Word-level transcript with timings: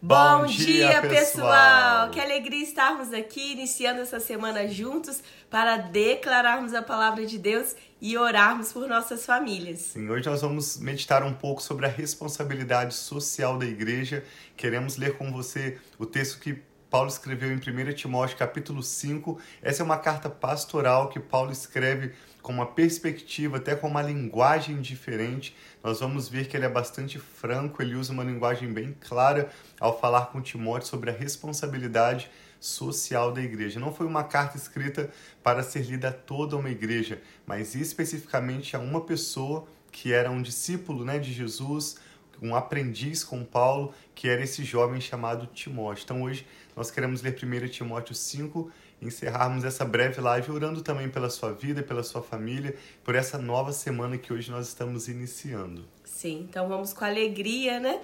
Bom, 0.00 0.40
Bom 0.40 0.46
dia, 0.46 0.88
dia 0.88 1.02
pessoal. 1.02 1.10
pessoal! 1.10 2.10
Que 2.10 2.20
alegria 2.20 2.62
estarmos 2.62 3.14
aqui 3.14 3.52
iniciando 3.52 4.02
essa 4.02 4.20
semana 4.20 4.68
juntos 4.68 5.22
para 5.50 5.78
declararmos 5.78 6.74
a 6.74 6.82
palavra 6.82 7.24
de 7.24 7.38
Deus 7.38 7.74
e 8.00 8.16
orarmos 8.16 8.72
por 8.72 8.86
nossas 8.86 9.24
famílias. 9.24 9.78
Sim, 9.78 10.08
hoje 10.10 10.28
nós 10.28 10.42
vamos 10.42 10.76
meditar 10.78 11.22
um 11.24 11.32
pouco 11.32 11.62
sobre 11.62 11.86
a 11.86 11.88
responsabilidade 11.88 12.94
social 12.94 13.58
da 13.58 13.64
igreja. 13.64 14.22
Queremos 14.54 14.98
ler 14.98 15.16
com 15.16 15.32
você 15.32 15.78
o 15.98 16.04
texto 16.04 16.40
que 16.40 16.62
Paulo 16.96 17.10
escreveu 17.10 17.52
em 17.52 17.56
1 17.56 17.92
Timóteo 17.92 18.38
capítulo 18.38 18.82
5. 18.82 19.38
Essa 19.60 19.82
é 19.82 19.84
uma 19.84 19.98
carta 19.98 20.30
pastoral 20.30 21.10
que 21.10 21.20
Paulo 21.20 21.52
escreve 21.52 22.14
com 22.40 22.54
uma 22.54 22.64
perspectiva, 22.64 23.58
até 23.58 23.76
com 23.76 23.86
uma 23.86 24.00
linguagem 24.00 24.80
diferente. 24.80 25.54
Nós 25.84 26.00
vamos 26.00 26.26
ver 26.26 26.48
que 26.48 26.56
ele 26.56 26.64
é 26.64 26.70
bastante 26.70 27.18
franco, 27.18 27.82
ele 27.82 27.94
usa 27.94 28.14
uma 28.14 28.24
linguagem 28.24 28.72
bem 28.72 28.96
clara 28.98 29.50
ao 29.78 30.00
falar 30.00 30.28
com 30.28 30.40
Timóteo 30.40 30.88
sobre 30.88 31.10
a 31.10 31.12
responsabilidade 31.12 32.30
social 32.58 33.30
da 33.30 33.42
igreja. 33.42 33.78
Não 33.78 33.92
foi 33.92 34.06
uma 34.06 34.24
carta 34.24 34.56
escrita 34.56 35.10
para 35.42 35.62
ser 35.62 35.82
lida 35.82 36.08
a 36.08 36.12
toda 36.12 36.56
uma 36.56 36.70
igreja, 36.70 37.20
mas 37.44 37.74
especificamente 37.74 38.74
a 38.74 38.78
uma 38.78 39.02
pessoa 39.02 39.68
que 39.92 40.14
era 40.14 40.30
um 40.30 40.40
discípulo 40.40 41.04
né, 41.04 41.18
de 41.18 41.30
Jesus, 41.30 41.96
um 42.40 42.54
aprendiz 42.54 43.24
com 43.24 43.44
Paulo, 43.44 43.92
que 44.14 44.28
era 44.28 44.42
esse 44.42 44.64
jovem 44.64 45.00
chamado 45.00 45.46
Timóteo. 45.46 46.04
Então 46.04 46.22
hoje 46.22 46.46
nós 46.74 46.90
queremos 46.90 47.22
ler 47.22 47.34
1 47.34 47.68
Timóteo 47.68 48.14
5 48.14 48.70
encerrarmos 49.00 49.64
essa 49.64 49.84
breve 49.84 50.20
live 50.20 50.50
orando 50.50 50.82
também 50.82 51.08
pela 51.08 51.28
sua 51.28 51.52
vida, 51.52 51.82
pela 51.82 52.02
sua 52.02 52.22
família, 52.22 52.74
por 53.04 53.14
essa 53.14 53.38
nova 53.38 53.72
semana 53.72 54.16
que 54.16 54.32
hoje 54.32 54.50
nós 54.50 54.68
estamos 54.68 55.08
iniciando. 55.08 55.84
Sim, 56.04 56.46
então 56.48 56.68
vamos 56.68 56.92
com 56.92 57.04
alegria, 57.04 57.78
né? 57.78 58.00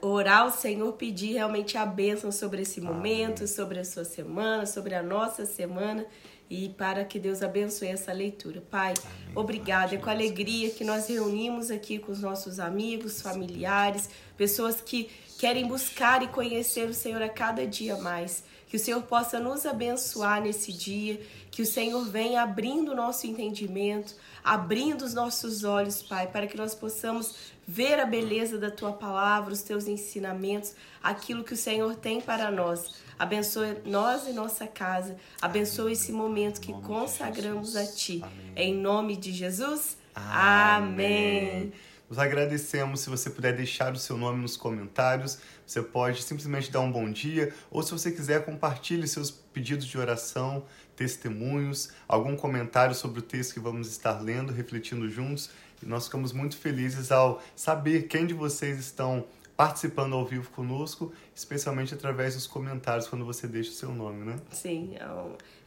Orar 0.00 0.42
ao 0.42 0.50
Senhor, 0.50 0.92
pedir 0.94 1.34
realmente 1.34 1.76
a 1.76 1.84
bênção 1.84 2.32
sobre 2.32 2.62
esse 2.62 2.80
momento, 2.80 3.38
Amém. 3.38 3.46
sobre 3.46 3.78
a 3.80 3.84
sua 3.84 4.04
semana, 4.04 4.66
sobre 4.66 4.94
a 4.94 5.02
nossa 5.02 5.44
semana 5.44 6.06
e 6.52 6.68
para 6.68 7.02
que 7.02 7.18
Deus 7.18 7.40
abençoe 7.42 7.88
essa 7.88 8.12
leitura. 8.12 8.60
Pai, 8.60 8.92
Amém. 8.92 9.32
obrigada. 9.34 9.94
É 9.94 9.98
com 9.98 10.10
alegria 10.10 10.68
que 10.68 10.84
nós 10.84 11.08
reunimos 11.08 11.70
aqui 11.70 11.98
com 11.98 12.12
os 12.12 12.20
nossos 12.20 12.60
amigos, 12.60 13.22
familiares, 13.22 14.10
pessoas 14.36 14.78
que 14.78 15.08
querem 15.38 15.66
buscar 15.66 16.22
e 16.22 16.28
conhecer 16.28 16.90
o 16.90 16.92
Senhor 16.92 17.22
a 17.22 17.28
cada 17.30 17.66
dia 17.66 17.96
mais. 17.96 18.44
Que 18.68 18.76
o 18.76 18.78
Senhor 18.78 19.02
possa 19.02 19.40
nos 19.40 19.64
abençoar 19.64 20.42
nesse 20.42 20.72
dia, 20.74 21.20
que 21.50 21.62
o 21.62 21.66
Senhor 21.66 22.04
venha 22.04 22.42
abrindo 22.42 22.92
o 22.92 22.94
nosso 22.94 23.26
entendimento, 23.26 24.14
abrindo 24.44 25.02
os 25.06 25.14
nossos 25.14 25.64
olhos, 25.64 26.02
Pai, 26.02 26.26
para 26.26 26.46
que 26.46 26.56
nós 26.56 26.74
possamos 26.74 27.34
ver 27.66 27.98
a 27.98 28.04
beleza 28.04 28.58
da 28.58 28.70
tua 28.70 28.92
palavra, 28.92 29.52
os 29.54 29.62
teus 29.62 29.86
ensinamentos, 29.86 30.74
aquilo 31.02 31.44
que 31.44 31.54
o 31.54 31.56
Senhor 31.56 31.96
tem 31.96 32.20
para 32.20 32.50
nós. 32.50 32.94
Abençoe 33.18 33.78
nós 33.84 34.26
e 34.26 34.32
nossa 34.32 34.66
casa. 34.66 35.16
Abençoe 35.40 35.92
esse 35.92 36.12
momento 36.12 36.60
que 36.60 36.72
consagramos 36.72 37.76
a 37.76 37.86
Ti. 37.86 38.22
Amém. 38.22 38.52
Em 38.56 38.74
nome 38.74 39.16
de 39.16 39.32
Jesus. 39.32 39.96
Amém. 40.14 41.62
Amém. 41.62 41.72
Nos 42.12 42.18
agradecemos 42.18 43.00
se 43.00 43.08
você 43.08 43.30
puder 43.30 43.56
deixar 43.56 43.94
o 43.94 43.98
seu 43.98 44.18
nome 44.18 44.42
nos 44.42 44.54
comentários. 44.54 45.38
Você 45.66 45.80
pode 45.80 46.22
simplesmente 46.22 46.70
dar 46.70 46.80
um 46.80 46.92
bom 46.92 47.10
dia 47.10 47.54
ou 47.70 47.82
se 47.82 47.90
você 47.90 48.12
quiser 48.12 48.44
compartilhe 48.44 49.08
seus 49.08 49.30
pedidos 49.30 49.86
de 49.86 49.96
oração, 49.96 50.62
testemunhos, 50.94 51.90
algum 52.06 52.36
comentário 52.36 52.94
sobre 52.94 53.20
o 53.20 53.22
texto 53.22 53.54
que 53.54 53.60
vamos 53.60 53.88
estar 53.88 54.20
lendo, 54.20 54.52
refletindo 54.52 55.08
juntos. 55.08 55.48
E 55.82 55.86
nós 55.86 56.04
ficamos 56.04 56.34
muito 56.34 56.54
felizes 56.58 57.10
ao 57.10 57.42
saber 57.56 58.02
quem 58.02 58.26
de 58.26 58.34
vocês 58.34 58.78
estão 58.78 59.24
participando 59.62 60.14
ao 60.16 60.24
vivo 60.24 60.50
conosco, 60.50 61.12
especialmente 61.32 61.94
através 61.94 62.34
dos 62.34 62.48
comentários 62.48 63.06
quando 63.06 63.24
você 63.24 63.46
deixa 63.46 63.70
o 63.70 63.74
seu 63.74 63.92
nome, 63.92 64.24
né? 64.24 64.36
Sim, 64.50 64.96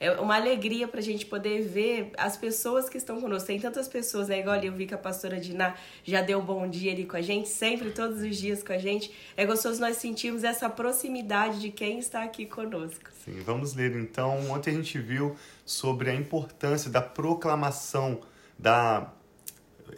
é, 0.01 0.07
é 0.07 0.11
uma 0.19 0.35
alegria 0.35 0.85
para 0.85 0.99
a 0.99 1.03
gente 1.03 1.25
poder 1.25 1.61
ver 1.61 2.11
as 2.17 2.35
pessoas 2.35 2.89
que 2.89 2.97
estão 2.97 3.21
conosco. 3.21 3.47
Tem 3.47 3.57
tantas 3.57 3.87
pessoas, 3.87 4.27
né? 4.27 4.41
Igual 4.41 4.57
eu 4.57 4.73
vi 4.73 4.85
que 4.85 4.93
a 4.93 4.97
pastora 4.97 5.39
Diná 5.39 5.75
já 6.03 6.21
deu 6.21 6.39
um 6.39 6.45
bom 6.45 6.67
dia 6.67 6.91
ali 6.91 7.05
com 7.05 7.15
a 7.15 7.21
gente, 7.21 7.47
sempre, 7.47 7.89
todos 7.89 8.21
os 8.21 8.35
dias 8.35 8.61
com 8.61 8.73
a 8.73 8.77
gente. 8.77 9.13
É 9.37 9.45
gostoso 9.45 9.79
nós 9.79 9.95
sentirmos 9.95 10.43
essa 10.43 10.69
proximidade 10.69 11.61
de 11.61 11.71
quem 11.71 11.97
está 11.97 12.21
aqui 12.21 12.45
conosco. 12.45 13.09
Sim, 13.23 13.41
vamos 13.45 13.75
ler 13.75 13.95
então. 13.95 14.51
Ontem 14.51 14.71
a 14.71 14.73
gente 14.73 14.99
viu 14.99 15.37
sobre 15.65 16.09
a 16.09 16.13
importância 16.13 16.91
da 16.91 17.01
proclamação 17.01 18.19
da 18.59 19.09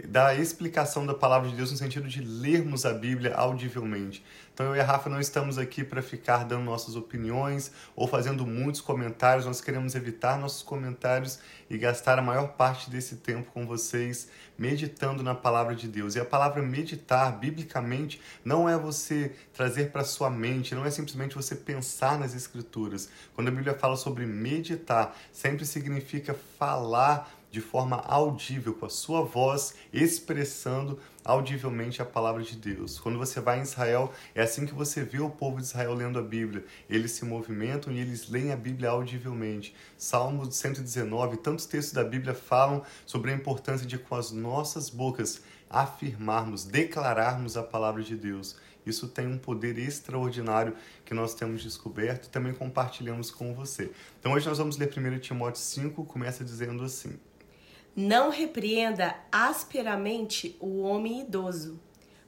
da 0.07 0.35
explicação 0.35 1.05
da 1.05 1.13
palavra 1.13 1.49
de 1.49 1.55
Deus 1.55 1.71
no 1.71 1.77
sentido 1.77 2.07
de 2.07 2.21
lermos 2.21 2.85
a 2.85 2.93
Bíblia 2.93 3.35
audivelmente. 3.35 4.23
Então 4.53 4.65
eu 4.65 4.75
e 4.75 4.79
a 4.79 4.83
Rafa 4.83 5.09
não 5.09 5.19
estamos 5.19 5.57
aqui 5.57 5.83
para 5.83 6.01
ficar 6.01 6.43
dando 6.43 6.63
nossas 6.63 6.95
opiniões 6.95 7.71
ou 7.95 8.07
fazendo 8.07 8.45
muitos 8.45 8.81
comentários, 8.81 9.45
nós 9.45 9.61
queremos 9.61 9.93
evitar 9.93 10.39
nossos 10.39 10.63
comentários 10.63 11.39
e 11.69 11.77
gastar 11.77 12.17
a 12.17 12.23
maior 12.23 12.53
parte 12.53 12.89
desse 12.89 13.17
tempo 13.17 13.51
com 13.51 13.67
vocês 13.67 14.29
meditando 14.57 15.21
na 15.21 15.35
palavra 15.35 15.75
de 15.75 15.87
Deus. 15.87 16.15
E 16.15 16.19
a 16.19 16.25
palavra 16.25 16.63
meditar, 16.63 17.37
biblicamente, 17.37 18.19
não 18.43 18.67
é 18.67 18.75
você 18.75 19.31
trazer 19.53 19.91
para 19.91 20.03
sua 20.03 20.29
mente, 20.29 20.73
não 20.73 20.85
é 20.85 20.89
simplesmente 20.89 21.35
você 21.35 21.55
pensar 21.55 22.17
nas 22.17 22.33
escrituras. 22.33 23.09
Quando 23.35 23.49
a 23.49 23.51
Bíblia 23.51 23.75
fala 23.75 23.95
sobre 23.95 24.25
meditar, 24.25 25.15
sempre 25.31 25.65
significa 25.65 26.35
falar 26.57 27.36
de 27.57 27.61
forma 27.61 27.95
audível, 28.05 28.71
com 28.75 28.85
a 28.85 28.89
sua 28.89 29.23
voz, 29.23 29.73
expressando 29.91 30.99
audivelmente 31.25 31.99
a 32.03 32.05
palavra 32.05 32.43
de 32.43 32.55
Deus. 32.55 32.99
Quando 32.99 33.17
você 33.17 33.39
vai 33.39 33.57
em 33.57 33.63
Israel, 33.63 34.13
é 34.35 34.43
assim 34.43 34.67
que 34.67 34.75
você 34.75 35.03
vê 35.03 35.19
o 35.19 35.31
povo 35.31 35.57
de 35.57 35.63
Israel 35.63 35.95
lendo 35.95 36.19
a 36.19 36.21
Bíblia. 36.21 36.63
Eles 36.87 37.13
se 37.13 37.25
movimentam 37.25 37.91
e 37.91 37.99
eles 37.99 38.29
leem 38.29 38.51
a 38.51 38.55
Bíblia 38.55 38.91
audivelmente. 38.91 39.75
Salmo 39.97 40.51
119, 40.51 41.37
tantos 41.37 41.65
textos 41.65 41.95
da 41.95 42.03
Bíblia 42.03 42.35
falam 42.35 42.83
sobre 43.07 43.31
a 43.31 43.33
importância 43.33 43.87
de, 43.87 43.97
com 43.97 44.13
as 44.13 44.31
nossas 44.31 44.91
bocas, 44.91 45.41
afirmarmos, 45.67 46.63
declararmos 46.63 47.57
a 47.57 47.63
palavra 47.63 48.03
de 48.03 48.15
Deus. 48.15 48.55
Isso 48.87 49.09
tem 49.09 49.27
um 49.27 49.37
poder 49.37 49.77
extraordinário 49.77 50.73
que 51.03 51.13
nós 51.13 51.33
temos 51.33 51.61
descoberto 51.61 52.27
e 52.27 52.29
também 52.29 52.53
compartilhamos 52.53 53.29
com 53.29 53.53
você. 53.53 53.91
Então 54.17 54.31
hoje 54.31 54.47
nós 54.47 54.57
vamos 54.57 54.77
ler 54.77 54.89
1 54.89 55.19
Timóteo 55.19 55.61
5, 55.61 56.05
começa 56.05 56.41
dizendo 56.43 56.83
assim: 56.83 57.19
não 57.99 58.29
repreenda 58.29 59.15
asperamente 59.31 60.55
o 60.59 60.81
homem 60.81 61.21
idoso, 61.21 61.79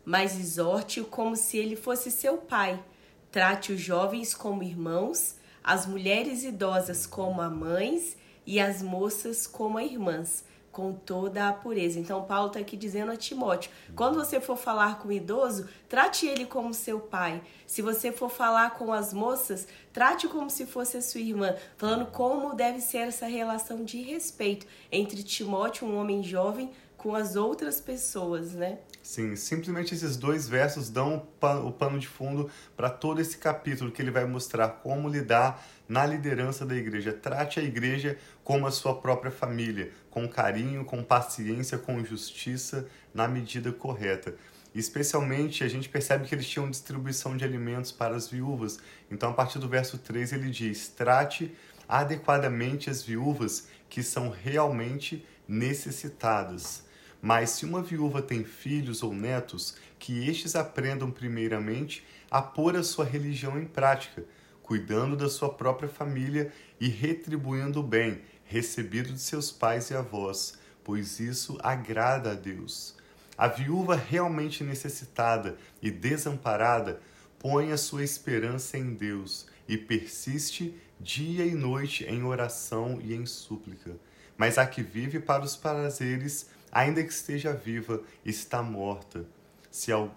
mas 0.03 0.35
exorte-o 0.35 1.05
como 1.05 1.35
se 1.35 1.59
ele 1.59 1.75
fosse 1.75 2.09
seu 2.09 2.39
pai. 2.39 2.83
Trate 3.31 3.71
os 3.73 3.79
jovens 3.79 4.33
como 4.33 4.63
irmãos, 4.63 5.35
as 5.63 5.85
mulheres 5.85 6.43
idosas 6.43 7.05
como 7.05 7.47
mães 7.51 8.17
e 8.47 8.59
as 8.59 8.81
moças 8.81 9.45
como 9.45 9.79
irmãs 9.79 10.43
com 10.79 10.93
toda 10.93 11.49
a 11.49 11.51
pureza. 11.51 11.99
Então, 11.99 12.23
Paulo 12.23 12.47
está 12.47 12.59
aqui 12.59 12.77
dizendo 12.77 13.11
a 13.11 13.17
Timóteo: 13.17 13.69
quando 13.97 14.15
você 14.15 14.39
for 14.39 14.55
falar 14.55 14.99
com 14.99 15.09
o 15.09 15.11
idoso, 15.11 15.67
trate 15.89 16.25
ele 16.25 16.45
como 16.45 16.73
seu 16.73 17.01
pai. 17.01 17.41
Se 17.67 17.81
você 17.81 18.13
for 18.13 18.29
falar 18.29 18.71
com 18.77 18.93
as 18.93 19.13
moças, 19.13 19.67
trate 19.91 20.29
como 20.29 20.49
se 20.49 20.65
fosse 20.65 20.95
a 20.95 21.01
sua 21.01 21.19
irmã, 21.19 21.53
falando 21.75 22.05
como 22.05 22.55
deve 22.55 22.79
ser 22.79 22.99
essa 22.99 23.25
relação 23.25 23.83
de 23.83 24.01
respeito 24.01 24.65
entre 24.89 25.21
Timóteo, 25.21 25.85
um 25.85 25.99
homem 25.99 26.23
jovem, 26.23 26.71
com 26.95 27.13
as 27.13 27.35
outras 27.35 27.81
pessoas, 27.81 28.53
né? 28.53 28.77
Sim, 29.09 29.35
simplesmente 29.35 29.95
esses 29.95 30.15
dois 30.15 30.47
versos 30.47 30.87
dão 30.87 31.27
o 31.65 31.71
pano 31.71 31.97
de 31.97 32.07
fundo 32.07 32.47
para 32.77 32.91
todo 32.91 33.19
esse 33.19 33.39
capítulo 33.39 33.91
que 33.91 34.03
ele 34.03 34.11
vai 34.11 34.23
mostrar 34.23 34.69
como 34.83 35.09
lidar 35.09 35.67
na 35.87 36.05
liderança 36.05 36.63
da 36.63 36.75
igreja. 36.75 37.11
Trate 37.11 37.59
a 37.59 37.63
igreja 37.63 38.19
como 38.43 38.67
a 38.67 38.71
sua 38.71 39.01
própria 39.01 39.31
família, 39.31 39.91
com 40.11 40.29
carinho, 40.29 40.85
com 40.85 41.03
paciência, 41.03 41.79
com 41.79 42.05
justiça, 42.05 42.87
na 43.11 43.27
medida 43.27 43.71
correta. 43.71 44.35
Especialmente, 44.75 45.63
a 45.63 45.67
gente 45.67 45.89
percebe 45.89 46.27
que 46.27 46.35
eles 46.35 46.47
tinham 46.47 46.69
distribuição 46.69 47.35
de 47.35 47.43
alimentos 47.43 47.91
para 47.91 48.15
as 48.15 48.27
viúvas. 48.27 48.77
Então, 49.09 49.31
a 49.31 49.33
partir 49.33 49.57
do 49.57 49.67
verso 49.67 49.97
3, 49.97 50.33
ele 50.33 50.51
diz: 50.51 50.87
trate 50.87 51.51
adequadamente 51.87 52.91
as 52.91 53.01
viúvas 53.01 53.69
que 53.89 54.03
são 54.03 54.29
realmente 54.29 55.25
necessitadas. 55.47 56.87
Mas 57.21 57.51
se 57.51 57.65
uma 57.65 57.81
viúva 57.81 58.21
tem 58.21 58.43
filhos 58.43 59.03
ou 59.03 59.13
netos, 59.13 59.75
que 59.97 60.27
estes 60.29 60.55
aprendam 60.55 61.11
primeiramente 61.11 62.05
a 62.31 62.41
pôr 62.41 62.75
a 62.75 62.83
sua 62.83 63.05
religião 63.05 63.59
em 63.59 63.65
prática, 63.65 64.23
cuidando 64.63 65.17
da 65.17 65.27
sua 65.27 65.49
própria 65.49 65.89
família 65.89 66.51
e 66.79 66.87
retribuindo 66.87 67.79
o 67.79 67.83
bem 67.83 68.21
recebido 68.49 69.13
de 69.13 69.19
seus 69.19 69.51
pais 69.51 69.91
e 69.91 69.93
avós, 69.93 70.57
pois 70.83 71.19
isso 71.19 71.57
agrada 71.61 72.31
a 72.31 72.33
Deus. 72.33 72.95
A 73.37 73.47
viúva 73.47 73.95
realmente 73.95 74.63
necessitada 74.63 75.55
e 75.81 75.91
desamparada 75.91 76.99
põe 77.37 77.71
a 77.71 77.77
sua 77.77 78.03
esperança 78.03 78.77
em 78.77 78.95
Deus 78.95 79.45
e 79.67 79.77
persiste 79.77 80.75
dia 80.99 81.45
e 81.45 81.53
noite 81.53 82.03
em 82.05 82.23
oração 82.23 82.99
e 83.01 83.13
em 83.13 83.25
súplica. 83.25 83.95
Mas 84.35 84.57
a 84.57 84.65
que 84.65 84.81
vive 84.81 85.19
para 85.19 85.43
os 85.43 85.55
prazeres 85.55 86.49
ainda 86.71 87.03
que 87.03 87.11
esteja 87.11 87.53
viva, 87.53 88.01
está 88.25 88.61
morta. 88.61 89.25
Se 89.71 89.91
ao 89.91 90.15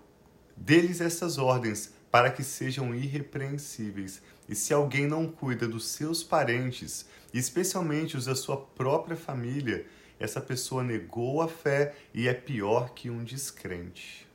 deles 0.57 1.01
essas 1.01 1.39
ordens 1.39 1.93
para 2.11 2.31
que 2.31 2.45
sejam 2.45 2.95
irrepreensíveis. 2.95 4.23
E 4.49 4.55
se 4.55 4.75
alguém 4.75 5.07
não 5.07 5.27
cuida 5.27 5.67
dos 5.67 5.87
seus 5.87 6.23
parentes, 6.23 7.07
especialmente 7.33 8.17
os 8.17 8.27
da 8.27 8.35
sua 8.35 8.57
própria 8.57 9.17
família, 9.17 9.87
essa 10.21 10.41
pessoa 10.41 10.85
negou 10.85 11.41
a 11.41 11.49
fé 11.49 11.95
e 12.13 12.29
é 12.29 12.35
pior 12.35 12.93
que 12.93 13.09
um 13.09 13.25
descrente. 13.25 14.27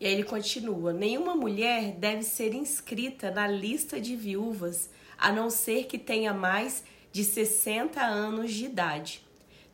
E 0.00 0.06
aí 0.06 0.12
ele 0.12 0.24
continua: 0.24 0.92
nenhuma 0.92 1.34
mulher 1.34 1.92
deve 1.92 2.22
ser 2.22 2.52
inscrita 2.54 3.30
na 3.30 3.46
lista 3.46 4.00
de 4.00 4.16
viúvas, 4.16 4.90
a 5.16 5.32
não 5.32 5.48
ser 5.48 5.84
que 5.84 5.98
tenha 5.98 6.34
mais 6.34 6.82
de 7.12 7.24
60 7.24 8.02
anos 8.02 8.52
de 8.52 8.66
idade, 8.66 9.25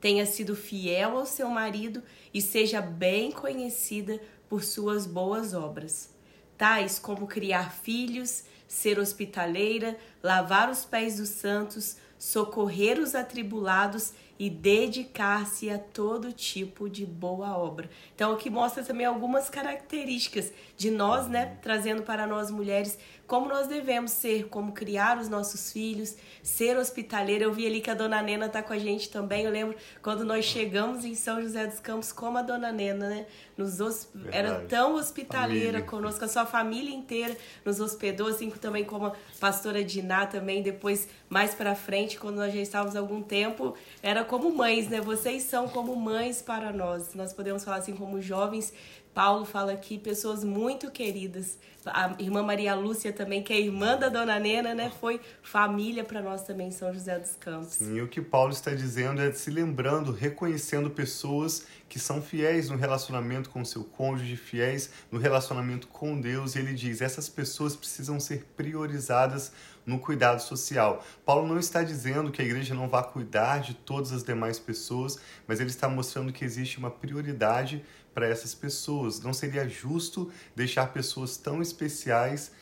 tenha 0.02 0.26
sido 0.26 0.56
fiel 0.56 1.16
ao 1.16 1.24
seu 1.24 1.48
marido 1.48 2.02
e 2.34 2.42
seja 2.42 2.80
bem 2.80 3.30
conhecida 3.30 4.20
por 4.48 4.64
suas 4.64 5.06
boas 5.06 5.54
obras, 5.54 6.12
tais 6.58 6.98
como 6.98 7.28
criar 7.28 7.72
filhos, 7.72 8.42
ser 8.66 8.98
hospitaleira, 8.98 9.96
lavar 10.20 10.68
os 10.68 10.84
pés 10.84 11.18
dos 11.18 11.28
santos, 11.28 11.96
socorrer 12.18 12.98
os 12.98 13.14
atribulados 13.14 14.12
e 14.38 14.50
dedicar-se 14.50 15.70
a 15.70 15.78
todo 15.78 16.32
tipo 16.32 16.88
de 16.88 17.06
boa 17.06 17.56
obra. 17.56 17.88
Então, 18.14 18.32
o 18.32 18.36
que 18.36 18.50
mostra 18.50 18.82
também 18.82 19.06
algumas 19.06 19.48
características 19.48 20.52
de 20.76 20.90
nós, 20.90 21.28
né, 21.28 21.58
trazendo 21.62 22.02
para 22.02 22.26
nós 22.26 22.50
mulheres 22.50 22.98
como 23.32 23.48
nós 23.48 23.66
devemos 23.66 24.10
ser, 24.10 24.48
como 24.48 24.72
criar 24.72 25.18
os 25.18 25.26
nossos 25.26 25.72
filhos, 25.72 26.16
ser 26.42 26.76
hospitaleira. 26.76 27.44
Eu 27.44 27.52
vi 27.52 27.66
ali 27.66 27.80
que 27.80 27.90
a 27.90 27.94
dona 27.94 28.20
Nena 28.20 28.44
está 28.44 28.62
com 28.62 28.74
a 28.74 28.78
gente 28.78 29.08
também. 29.08 29.44
Eu 29.44 29.50
lembro 29.50 29.74
quando 30.02 30.22
nós 30.22 30.44
chegamos 30.44 31.02
em 31.02 31.14
São 31.14 31.40
José 31.40 31.66
dos 31.66 31.80
Campos, 31.80 32.12
como 32.12 32.36
a 32.36 32.42
dona 32.42 32.70
Nena, 32.70 33.08
né? 33.08 33.26
Nos 33.56 34.06
era 34.30 34.60
tão 34.68 34.96
hospitaleira 34.96 35.78
família. 35.78 35.82
conosco, 35.82 36.24
a 36.24 36.28
sua 36.28 36.44
família 36.44 36.94
inteira 36.94 37.34
nos 37.64 37.80
hospedou, 37.80 38.28
assim 38.28 38.50
também 38.50 38.84
como 38.84 39.06
a 39.06 39.12
pastora 39.40 39.82
Diná 39.82 40.26
também, 40.26 40.62
depois 40.62 41.08
mais 41.28 41.54
para 41.54 41.74
frente, 41.74 42.18
quando 42.18 42.36
nós 42.36 42.52
já 42.52 42.60
estávamos 42.60 42.96
há 42.96 42.98
algum 42.98 43.22
tempo, 43.22 43.74
era 44.02 44.21
como 44.24 44.54
mães, 44.54 44.88
né? 44.88 45.00
Vocês 45.00 45.42
são 45.44 45.68
como 45.68 45.94
mães 45.96 46.42
para 46.42 46.72
nós. 46.72 47.14
Nós 47.14 47.32
podemos 47.32 47.64
falar 47.64 47.78
assim 47.78 47.94
como 47.94 48.20
jovens 48.20 48.72
Paulo 49.14 49.44
fala 49.44 49.72
aqui, 49.72 49.98
pessoas 49.98 50.42
muito 50.42 50.90
queridas. 50.90 51.58
A 51.84 52.14
irmã 52.18 52.42
Maria 52.42 52.74
Lúcia 52.74 53.12
também, 53.12 53.42
que 53.42 53.52
é 53.52 53.60
irmã 53.60 53.96
da 53.96 54.08
dona 54.08 54.38
Nena, 54.38 54.74
né? 54.74 54.90
Foi 55.00 55.20
família 55.42 56.02
para 56.02 56.22
nós 56.22 56.44
também 56.44 56.68
em 56.68 56.70
São 56.70 56.92
José 56.94 57.18
dos 57.18 57.34
Campos. 57.34 57.74
Sim, 57.74 57.96
e 57.96 58.02
o 58.02 58.08
que 58.08 58.22
Paulo 58.22 58.52
está 58.52 58.70
dizendo 58.70 59.20
é 59.20 59.30
se 59.32 59.50
lembrando, 59.50 60.12
reconhecendo 60.12 60.88
pessoas 60.88 61.66
que 61.88 61.98
são 61.98 62.22
fiéis 62.22 62.70
no 62.70 62.76
relacionamento 62.76 63.50
com 63.50 63.64
seu 63.64 63.84
cônjuge, 63.84 64.36
fiéis 64.36 64.90
no 65.10 65.18
relacionamento 65.18 65.88
com 65.88 66.18
Deus. 66.18 66.54
E 66.54 66.60
ele 66.60 66.72
diz: 66.72 67.02
essas 67.02 67.28
pessoas 67.28 67.76
precisam 67.76 68.18
ser 68.18 68.46
priorizadas 68.56 69.52
no 69.84 69.98
cuidado 69.98 70.40
social. 70.40 71.04
Paulo 71.24 71.46
não 71.46 71.58
está 71.58 71.82
dizendo 71.82 72.30
que 72.30 72.40
a 72.40 72.44
igreja 72.44 72.74
não 72.74 72.88
vá 72.88 73.02
cuidar 73.02 73.60
de 73.60 73.74
todas 73.74 74.12
as 74.12 74.22
demais 74.22 74.58
pessoas, 74.58 75.18
mas 75.46 75.60
ele 75.60 75.70
está 75.70 75.88
mostrando 75.88 76.32
que 76.32 76.44
existe 76.44 76.78
uma 76.78 76.90
prioridade 76.90 77.84
para 78.14 78.26
essas 78.26 78.54
pessoas. 78.54 79.20
Não 79.20 79.32
seria 79.32 79.68
justo 79.68 80.30
deixar 80.54 80.92
pessoas 80.92 81.36
tão 81.36 81.60
especiais 81.60 82.52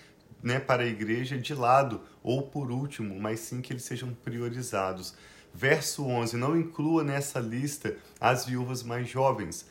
né, 0.42 0.58
para 0.58 0.82
a 0.82 0.86
igreja 0.86 1.38
de 1.38 1.54
lado 1.54 2.00
ou 2.22 2.42
por 2.42 2.70
último, 2.70 3.18
mas 3.20 3.40
sim 3.40 3.60
que 3.60 3.72
eles 3.72 3.84
sejam 3.84 4.14
priorizados. 4.14 5.14
Verso 5.52 6.04
11: 6.04 6.36
Não 6.36 6.56
inclua 6.56 7.04
nessa 7.04 7.40
lista 7.40 7.96
as 8.20 8.46
viúvas 8.46 8.82
mais 8.82 9.08
jovens, 9.08 9.66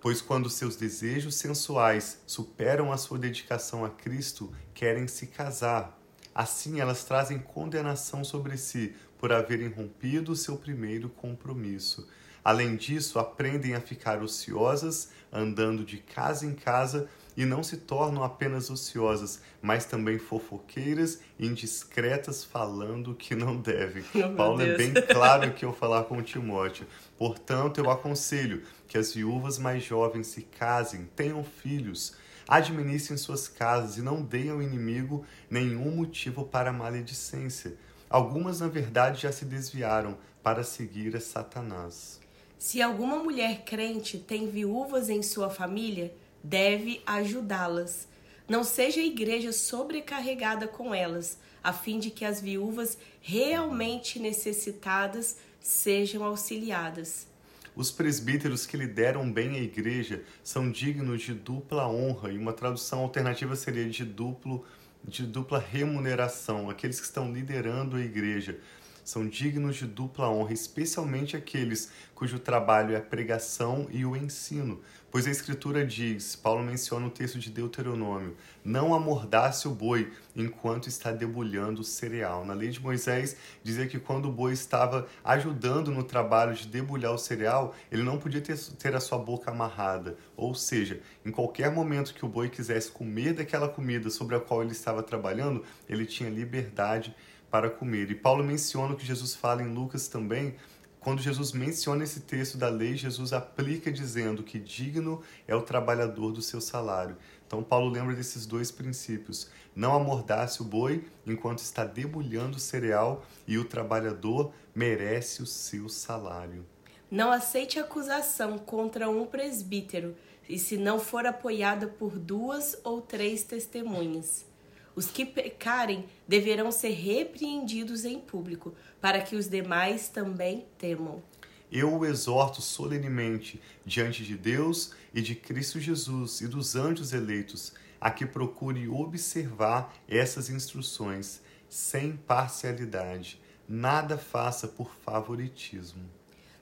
pois 0.00 0.20
quando 0.20 0.50
seus 0.50 0.76
desejos 0.76 1.36
sensuais 1.36 2.20
superam 2.26 2.92
a 2.92 2.96
sua 2.96 3.18
dedicação 3.18 3.84
a 3.84 3.90
Cristo, 3.90 4.52
querem 4.74 5.06
se 5.06 5.26
casar. 5.26 5.98
Assim, 6.34 6.80
elas 6.80 7.04
trazem 7.04 7.38
condenação 7.38 8.24
sobre 8.24 8.56
si 8.56 8.94
por 9.18 9.32
haverem 9.32 9.68
rompido 9.68 10.32
o 10.32 10.36
seu 10.36 10.56
primeiro 10.56 11.08
compromisso. 11.08 12.08
Além 12.44 12.74
disso, 12.74 13.20
aprendem 13.20 13.74
a 13.74 13.80
ficar 13.80 14.20
ociosas, 14.20 15.10
andando 15.32 15.84
de 15.84 15.98
casa 15.98 16.44
em 16.44 16.54
casa, 16.54 17.08
e 17.36 17.44
não 17.44 17.62
se 17.62 17.78
tornam 17.78 18.22
apenas 18.22 18.68
ociosas, 18.68 19.40
mas 19.62 19.84
também 19.84 20.18
fofoqueiras, 20.18 21.20
indiscretas, 21.38 22.44
falando 22.44 23.14
que 23.14 23.34
não 23.34 23.56
devem. 23.56 24.04
Oh, 24.22 24.34
Paulo 24.34 24.62
é 24.62 24.76
bem 24.76 24.92
claro 24.92 25.44
aqui 25.44 25.64
ao 25.64 25.72
falar 25.72 26.04
com 26.04 26.22
Timóteo. 26.22 26.86
Portanto, 27.16 27.78
eu 27.78 27.90
aconselho 27.90 28.62
que 28.86 28.98
as 28.98 29.14
viúvas 29.14 29.58
mais 29.58 29.82
jovens 29.82 30.26
se 30.26 30.42
casem, 30.42 31.08
tenham 31.16 31.42
filhos, 31.42 32.14
administrem 32.56 33.16
suas 33.16 33.48
casas 33.48 33.96
e 33.96 34.02
não 34.02 34.22
deem 34.22 34.50
ao 34.50 34.60
inimigo 34.60 35.24
nenhum 35.48 35.96
motivo 35.96 36.44
para 36.44 36.70
maledicência. 36.70 37.74
Algumas, 38.10 38.60
na 38.60 38.68
verdade, 38.68 39.22
já 39.22 39.32
se 39.32 39.46
desviaram 39.46 40.18
para 40.42 40.62
seguir 40.62 41.16
a 41.16 41.20
Satanás. 41.20 42.20
Se 42.58 42.82
alguma 42.82 43.16
mulher 43.16 43.64
crente 43.64 44.18
tem 44.18 44.50
viúvas 44.50 45.08
em 45.08 45.22
sua 45.22 45.48
família, 45.48 46.14
deve 46.44 47.00
ajudá-las. 47.06 48.06
Não 48.46 48.62
seja 48.62 49.00
a 49.00 49.04
igreja 49.04 49.50
sobrecarregada 49.50 50.68
com 50.68 50.94
elas, 50.94 51.38
a 51.64 51.72
fim 51.72 51.98
de 51.98 52.10
que 52.10 52.24
as 52.24 52.38
viúvas 52.38 52.98
realmente 53.22 54.18
necessitadas 54.18 55.38
sejam 55.58 56.22
auxiliadas. 56.22 57.31
Os 57.74 57.90
presbíteros 57.90 58.66
que 58.66 58.76
lideram 58.76 59.30
bem 59.32 59.56
a 59.56 59.62
igreja 59.62 60.22
são 60.44 60.70
dignos 60.70 61.22
de 61.22 61.32
dupla 61.32 61.88
honra, 61.88 62.30
e 62.30 62.36
uma 62.36 62.52
tradução 62.52 63.00
alternativa 63.00 63.56
seria 63.56 63.88
de 63.88 64.04
duplo 64.04 64.64
de 65.04 65.26
dupla 65.26 65.58
remuneração, 65.58 66.70
aqueles 66.70 67.00
que 67.00 67.06
estão 67.06 67.32
liderando 67.32 67.96
a 67.96 68.00
igreja 68.00 68.58
são 69.04 69.26
dignos 69.26 69.76
de 69.76 69.86
dupla 69.86 70.28
honra, 70.28 70.52
especialmente 70.52 71.36
aqueles 71.36 71.90
cujo 72.14 72.38
trabalho 72.38 72.94
é 72.94 72.98
a 72.98 73.02
pregação 73.02 73.88
e 73.90 74.04
o 74.04 74.16
ensino. 74.16 74.80
Pois 75.10 75.26
a 75.26 75.30
Escritura 75.30 75.84
diz, 75.84 76.36
Paulo 76.36 76.62
menciona 76.62 77.06
o 77.06 77.10
texto 77.10 77.38
de 77.38 77.50
Deuteronômio, 77.50 78.34
não 78.64 78.94
amordace 78.94 79.68
o 79.68 79.72
boi 79.72 80.10
enquanto 80.34 80.88
está 80.88 81.10
debulhando 81.10 81.82
o 81.82 81.84
cereal. 81.84 82.46
Na 82.46 82.54
lei 82.54 82.70
de 82.70 82.80
Moisés, 82.80 83.36
dizia 83.62 83.86
que 83.86 83.98
quando 83.98 84.28
o 84.28 84.32
boi 84.32 84.52
estava 84.52 85.06
ajudando 85.22 85.90
no 85.90 86.02
trabalho 86.02 86.54
de 86.54 86.66
debulhar 86.66 87.12
o 87.12 87.18
cereal, 87.18 87.74
ele 87.90 88.02
não 88.02 88.18
podia 88.18 88.40
ter, 88.40 88.56
ter 88.78 88.94
a 88.94 89.00
sua 89.00 89.18
boca 89.18 89.50
amarrada. 89.50 90.16
Ou 90.36 90.54
seja, 90.54 91.00
em 91.26 91.30
qualquer 91.30 91.70
momento 91.70 92.14
que 92.14 92.24
o 92.24 92.28
boi 92.28 92.48
quisesse 92.48 92.90
comer 92.90 93.34
daquela 93.34 93.68
comida 93.68 94.08
sobre 94.08 94.36
a 94.36 94.40
qual 94.40 94.62
ele 94.62 94.72
estava 94.72 95.02
trabalhando, 95.02 95.62
ele 95.88 96.06
tinha 96.06 96.30
liberdade 96.30 97.14
para 97.52 97.68
comer. 97.68 98.10
E 98.10 98.14
Paulo 98.14 98.42
menciona 98.42 98.94
o 98.94 98.96
que 98.96 99.04
Jesus 99.04 99.34
fala 99.34 99.62
em 99.62 99.74
Lucas 99.74 100.08
também. 100.08 100.56
Quando 100.98 101.20
Jesus 101.20 101.52
menciona 101.52 102.02
esse 102.02 102.20
texto 102.20 102.56
da 102.56 102.70
lei, 102.70 102.96
Jesus 102.96 103.34
aplica 103.34 103.92
dizendo 103.92 104.42
que 104.42 104.58
digno 104.58 105.20
é 105.46 105.54
o 105.54 105.60
trabalhador 105.60 106.32
do 106.32 106.40
seu 106.40 106.62
salário. 106.62 107.18
Então, 107.46 107.62
Paulo 107.62 107.90
lembra 107.90 108.14
desses 108.14 108.46
dois 108.46 108.70
princípios: 108.70 109.50
não 109.76 109.94
amordace 109.94 110.62
o 110.62 110.64
boi 110.64 111.04
enquanto 111.26 111.58
está 111.58 111.84
debulhando 111.84 112.56
o 112.56 112.60
cereal, 112.60 113.22
e 113.46 113.58
o 113.58 113.66
trabalhador 113.66 114.54
merece 114.74 115.42
o 115.42 115.46
seu 115.46 115.90
salário. 115.90 116.64
Não 117.10 117.30
aceite 117.30 117.78
acusação 117.78 118.56
contra 118.56 119.10
um 119.10 119.26
presbítero, 119.26 120.16
e 120.48 120.58
se 120.58 120.78
não 120.78 120.98
for 120.98 121.26
apoiada 121.26 121.86
por 121.86 122.18
duas 122.18 122.78
ou 122.82 123.02
três 123.02 123.44
testemunhas. 123.44 124.50
Os 124.94 125.06
que 125.06 125.24
pecarem 125.24 126.04
deverão 126.28 126.70
ser 126.70 126.90
repreendidos 126.90 128.04
em 128.04 128.20
público, 128.20 128.74
para 129.00 129.22
que 129.22 129.36
os 129.36 129.48
demais 129.48 130.08
também 130.08 130.66
temam. 130.76 131.22
Eu 131.70 131.96
o 131.96 132.04
exorto 132.04 132.60
solenemente 132.60 133.60
diante 133.86 134.22
de 134.22 134.36
Deus 134.36 134.92
e 135.14 135.22
de 135.22 135.34
Cristo 135.34 135.80
Jesus 135.80 136.42
e 136.42 136.46
dos 136.46 136.76
anjos 136.76 137.14
eleitos, 137.14 137.72
a 137.98 138.10
que 138.10 138.26
procure 138.26 138.86
observar 138.88 139.94
essas 140.06 140.50
instruções 140.50 141.40
sem 141.70 142.14
parcialidade. 142.14 143.40
Nada 143.66 144.18
faça 144.18 144.68
por 144.68 144.94
favoritismo. 145.02 146.04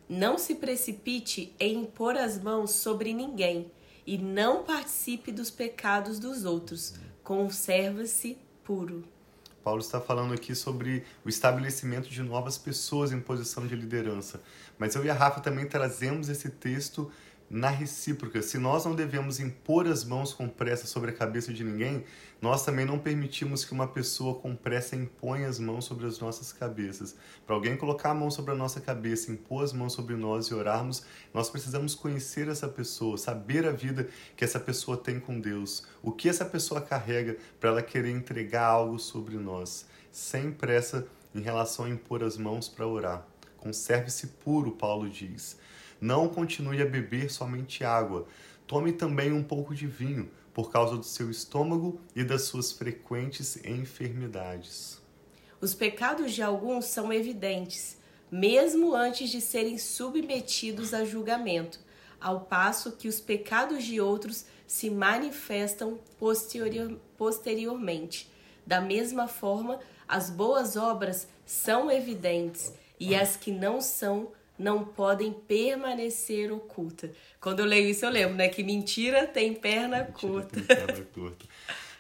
Não 0.09 0.39
se 0.39 0.55
precipite 0.55 1.53
em 1.59 1.83
impor 1.83 2.17
as 2.17 2.41
mãos 2.41 2.71
sobre 2.71 3.13
ninguém 3.13 3.73
e 4.07 4.17
não 4.17 4.63
participe 4.63 5.33
dos 5.33 5.51
pecados 5.51 6.21
dos 6.21 6.45
outros 6.45 6.95
conserva-se 7.31 8.37
puro. 8.65 9.05
Paulo 9.63 9.81
está 9.81 10.01
falando 10.01 10.35
aqui 10.35 10.53
sobre 10.53 11.05
o 11.25 11.29
estabelecimento 11.29 12.09
de 12.09 12.25
novas 12.25 12.59
pessoas 12.59 13.13
em 13.13 13.21
posição 13.21 13.65
de 13.69 13.77
liderança. 13.77 14.43
Mas 14.77 14.97
eu 14.97 15.05
e 15.05 15.11
a 15.11 15.15
Rafa 15.15 15.41
também 15.41 15.65
trazemos 15.65 16.29
esse 16.29 16.51
texto 16.51 17.09
na 17.51 17.69
recíproca. 17.69 18.41
Se 18.41 18.57
nós 18.59 18.85
não 18.85 18.95
devemos 18.95 19.41
impor 19.41 19.89
as 19.89 20.05
mãos 20.05 20.33
com 20.33 20.49
pressa 20.49 20.87
sobre 20.87 21.11
a 21.11 21.13
cabeça 21.13 21.53
de 21.53 21.65
ninguém, 21.65 22.05
nós 22.41 22.65
também 22.65 22.85
não 22.87 22.97
permitimos 22.97 23.65
que 23.65 23.73
uma 23.73 23.89
pessoa 23.89 24.37
com 24.37 24.55
pressa 24.55 24.95
imponha 24.95 25.49
as 25.49 25.59
mãos 25.59 25.85
sobre 25.85 26.07
as 26.07 26.21
nossas 26.21 26.53
cabeças. 26.53 27.17
Para 27.45 27.57
alguém 27.57 27.77
colocar 27.77 28.11
a 28.11 28.15
mão 28.15 28.31
sobre 28.31 28.53
a 28.53 28.55
nossa 28.55 28.81
cabeça, 28.81 29.33
impor 29.33 29.65
as 29.65 29.73
mãos 29.73 29.93
sobre 29.93 30.15
nós 30.15 30.47
e 30.47 30.55
orarmos, 30.55 31.03
nós 31.35 31.51
precisamos 31.51 31.93
conhecer 31.93 32.47
essa 32.47 32.69
pessoa, 32.69 33.19
saber 33.19 33.67
a 33.67 33.73
vida 33.73 34.09
que 34.37 34.45
essa 34.45 34.61
pessoa 34.61 34.97
tem 34.97 35.19
com 35.19 35.41
Deus, 35.41 35.85
o 36.03 36.13
que 36.13 36.29
essa 36.29 36.45
pessoa 36.45 36.81
carrega 36.81 37.37
para 37.59 37.71
ela 37.71 37.83
querer 37.83 38.11
entregar 38.11 38.67
algo 38.67 38.97
sobre 38.99 39.37
nós, 39.37 39.87
sem 40.13 40.53
pressa 40.53 41.09
em 41.35 41.41
relação 41.41 41.85
a 41.85 41.91
impor 41.91 42.23
as 42.23 42.37
mãos 42.37 42.69
para 42.69 42.87
orar. 42.87 43.27
Conserve-se 43.57 44.29
puro, 44.29 44.71
Paulo 44.73 45.11
diz. 45.11 45.59
Não 46.01 46.29
continue 46.29 46.81
a 46.81 46.87
beber 46.87 47.31
somente 47.31 47.85
água. 47.85 48.27
Tome 48.67 48.93
também 48.93 49.33
um 49.33 49.43
pouco 49.43 49.75
de 49.75 49.87
vinho, 49.87 50.31
por 50.55 50.71
causa 50.71 50.97
do 50.97 51.05
seu 51.05 51.31
estômago 51.31 52.01
e 52.15 52.25
das 52.25 52.43
suas 52.43 52.73
frequentes 52.73 53.57
enfermidades. 53.65 55.01
Os 55.61 55.75
pecados 55.75 56.33
de 56.33 56.43
alguns 56.43 56.87
são 56.87 57.13
evidentes, 57.13 57.99
mesmo 58.31 58.95
antes 58.95 59.29
de 59.29 59.41
serem 59.41 59.77
submetidos 59.77 60.95
a 60.95 61.05
julgamento, 61.05 61.79
ao 62.21 62.41
passo 62.43 62.93
que 62.93 63.09
os 63.09 63.21
pecados 63.21 63.85
de 63.85 64.01
outros 64.01 64.47
se 64.67 64.89
manifestam 64.89 65.99
posterior, 66.19 66.99
posteriormente. 67.19 68.31
Da 68.67 68.81
mesma 68.81 69.27
forma, 69.27 69.81
as 70.07 70.31
boas 70.31 70.77
obras 70.77 71.29
são 71.45 71.91
evidentes 71.91 72.73
e 72.99 73.15
as 73.15 73.37
que 73.37 73.51
não 73.51 73.81
são 73.81 74.33
não 74.61 74.85
podem 74.85 75.33
permanecer 75.33 76.53
oculta. 76.53 77.11
Quando 77.41 77.61
eu 77.61 77.67
leio 77.67 77.89
isso, 77.89 78.05
eu 78.05 78.11
lembro, 78.11 78.35
né? 78.35 78.49
Que 78.49 78.63
mentira 78.63 79.27
tem 79.27 79.55
perna 79.55 79.99
mentira 79.99 80.13
curta. 80.13 80.61
Tem 80.61 80.65
perna 80.77 81.05
curta. 81.15 81.47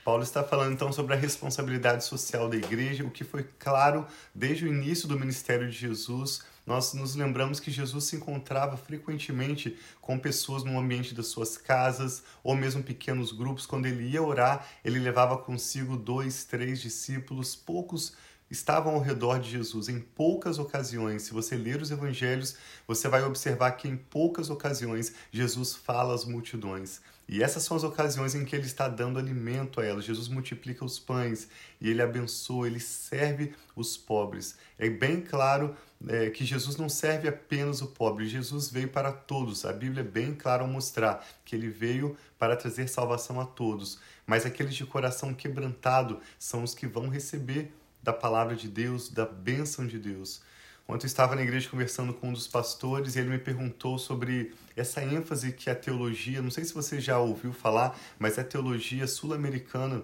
Paulo 0.04 0.22
está 0.22 0.44
falando 0.44 0.72
então 0.72 0.92
sobre 0.92 1.14
a 1.14 1.16
responsabilidade 1.16 2.04
social 2.04 2.48
da 2.48 2.56
igreja, 2.56 3.04
o 3.04 3.10
que 3.10 3.24
foi 3.24 3.44
claro 3.58 4.06
desde 4.34 4.66
o 4.66 4.68
início 4.68 5.08
do 5.08 5.18
ministério 5.18 5.70
de 5.70 5.76
Jesus. 5.76 6.44
Nós 6.66 6.92
nos 6.92 7.14
lembramos 7.14 7.58
que 7.58 7.70
Jesus 7.70 8.04
se 8.04 8.16
encontrava 8.16 8.76
frequentemente 8.76 9.76
com 10.00 10.18
pessoas 10.18 10.62
no 10.62 10.78
ambiente 10.78 11.14
das 11.14 11.28
suas 11.28 11.56
casas 11.56 12.22
ou 12.44 12.54
mesmo 12.54 12.82
pequenos 12.82 13.32
grupos. 13.32 13.66
Quando 13.66 13.86
ele 13.86 14.04
ia 14.04 14.22
orar, 14.22 14.66
ele 14.84 14.98
levava 14.98 15.38
consigo 15.38 15.96
dois, 15.96 16.44
três 16.44 16.80
discípulos, 16.80 17.56
poucos 17.56 18.12
estavam 18.50 18.94
ao 18.94 19.00
redor 19.00 19.38
de 19.38 19.50
Jesus 19.50 19.88
em 19.88 20.00
poucas 20.00 20.58
ocasiões. 20.58 21.22
Se 21.22 21.32
você 21.32 21.56
ler 21.56 21.80
os 21.80 21.90
evangelhos, 21.90 22.56
você 22.86 23.08
vai 23.08 23.22
observar 23.22 23.72
que 23.72 23.86
em 23.86 23.96
poucas 23.96 24.50
ocasiões 24.50 25.14
Jesus 25.30 25.74
fala 25.74 26.14
às 26.14 26.24
multidões. 26.24 27.00
E 27.32 27.44
essas 27.44 27.62
são 27.62 27.76
as 27.76 27.84
ocasiões 27.84 28.34
em 28.34 28.44
que 28.44 28.56
ele 28.56 28.66
está 28.66 28.88
dando 28.88 29.16
alimento 29.16 29.80
a 29.80 29.84
elas. 29.84 30.04
Jesus 30.04 30.26
multiplica 30.26 30.84
os 30.84 30.98
pães 30.98 31.46
e 31.80 31.88
ele 31.88 32.02
abençoa, 32.02 32.66
ele 32.66 32.80
serve 32.80 33.54
os 33.76 33.96
pobres. 33.96 34.56
É 34.76 34.90
bem 34.90 35.20
claro 35.20 35.76
é, 36.08 36.28
que 36.30 36.44
Jesus 36.44 36.76
não 36.76 36.88
serve 36.88 37.28
apenas 37.28 37.82
o 37.82 37.86
pobre, 37.86 38.26
Jesus 38.26 38.68
veio 38.68 38.88
para 38.88 39.12
todos. 39.12 39.64
A 39.64 39.72
Bíblia 39.72 40.00
é 40.00 40.04
bem 40.04 40.34
clara 40.34 40.62
ao 40.62 40.68
mostrar 40.68 41.24
que 41.44 41.54
ele 41.54 41.68
veio 41.68 42.16
para 42.36 42.56
trazer 42.56 42.88
salvação 42.88 43.40
a 43.40 43.44
todos. 43.46 44.00
Mas 44.26 44.44
aqueles 44.44 44.74
de 44.74 44.84
coração 44.84 45.32
quebrantado 45.32 46.18
são 46.36 46.64
os 46.64 46.74
que 46.74 46.88
vão 46.88 47.08
receber 47.08 47.72
da 48.02 48.12
palavra 48.12 48.56
de 48.56 48.68
Deus, 48.68 49.08
da 49.08 49.26
bênção 49.26 49.86
de 49.86 49.98
Deus. 49.98 50.42
Ontem 50.88 51.04
eu 51.04 51.08
estava 51.08 51.36
na 51.36 51.42
igreja 51.42 51.68
conversando 51.68 52.12
com 52.12 52.30
um 52.30 52.32
dos 52.32 52.48
pastores 52.48 53.14
e 53.14 53.20
ele 53.20 53.30
me 53.30 53.38
perguntou 53.38 53.98
sobre 53.98 54.52
essa 54.76 55.02
ênfase 55.02 55.52
que 55.52 55.70
a 55.70 55.74
teologia, 55.74 56.42
não 56.42 56.50
sei 56.50 56.64
se 56.64 56.74
você 56.74 57.00
já 57.00 57.18
ouviu 57.18 57.52
falar, 57.52 57.96
mas 58.18 58.38
a 58.38 58.44
teologia 58.44 59.06
sul-americana 59.06 60.02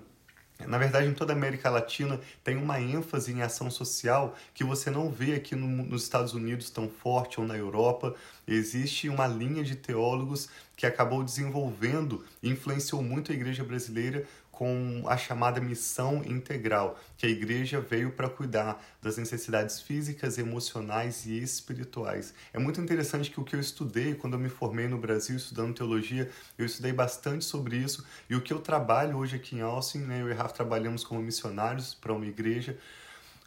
na 0.65 0.79
verdade, 0.79 1.07
em 1.07 1.13
toda 1.13 1.35
a 1.35 1.37
América 1.37 1.69
Latina 1.69 2.19
tem 2.43 2.57
uma 2.57 2.81
ênfase 2.81 3.31
em 3.31 3.43
ação 3.43 3.71
social 3.71 4.35
que 4.55 4.65
você 4.65 4.91
não 4.91 5.11
vê 5.11 5.35
aqui 5.35 5.55
no, 5.55 5.67
nos 5.67 6.05
Estados 6.05 6.33
Unidos 6.33 6.71
tão 6.71 6.89
forte 6.89 7.39
ou 7.39 7.47
na 7.47 7.57
Europa. 7.57 8.15
Existe 8.49 9.09
uma 9.09 9.27
linha 9.27 9.63
de 9.63 9.77
teólogos 9.77 10.49
que 10.75 10.87
acabou 10.87 11.23
desenvolvendo 11.23 12.25
e 12.43 12.49
influenciou 12.49 13.03
muito 13.03 13.33
a 13.33 13.35
igreja 13.35 13.63
brasileira 13.63 14.27
com 14.57 15.05
a 15.07 15.19
chamada 15.19 15.61
missão 15.61 16.23
integral, 16.25 16.99
que 17.19 17.27
a 17.27 17.29
igreja 17.29 17.79
veio 17.79 18.13
para 18.13 18.27
cuidar 18.27 18.83
das 19.03 19.19
necessidades 19.19 19.83
físicas, 19.83 20.39
emocionais 20.39 21.27
e 21.27 21.39
espirituais. 21.39 22.33
É 22.55 22.59
muito 22.59 22.81
interessante 22.81 23.31
que 23.31 23.39
o 23.39 23.45
que 23.45 23.55
eu 23.55 23.61
estudei 23.61 24.15
quando 24.15 24.33
eu 24.33 24.39
me 24.39 24.49
formei 24.49 24.89
no 24.89 24.97
Brasil 24.97 25.37
estudando 25.37 25.75
teologia, 25.75 26.31
eu 26.57 26.65
estudei 26.65 26.91
bastante 26.91 27.45
sobre 27.45 27.77
isso 27.77 28.03
e 28.31 28.35
o 28.35 28.41
que 28.41 28.51
eu 28.51 28.59
trabalho 28.59 29.19
hoje 29.19 29.37
aqui 29.37 29.57
em 29.57 29.61
Austin, 29.61 29.99
né, 29.99 30.23
eu 30.23 30.31
e 30.31 30.33
Rafa 30.33 30.55
trabalhamos 30.55 31.05
como 31.05 31.21
missionários 31.21 31.93
para 31.93 32.15
uma 32.15 32.25
igreja. 32.25 32.79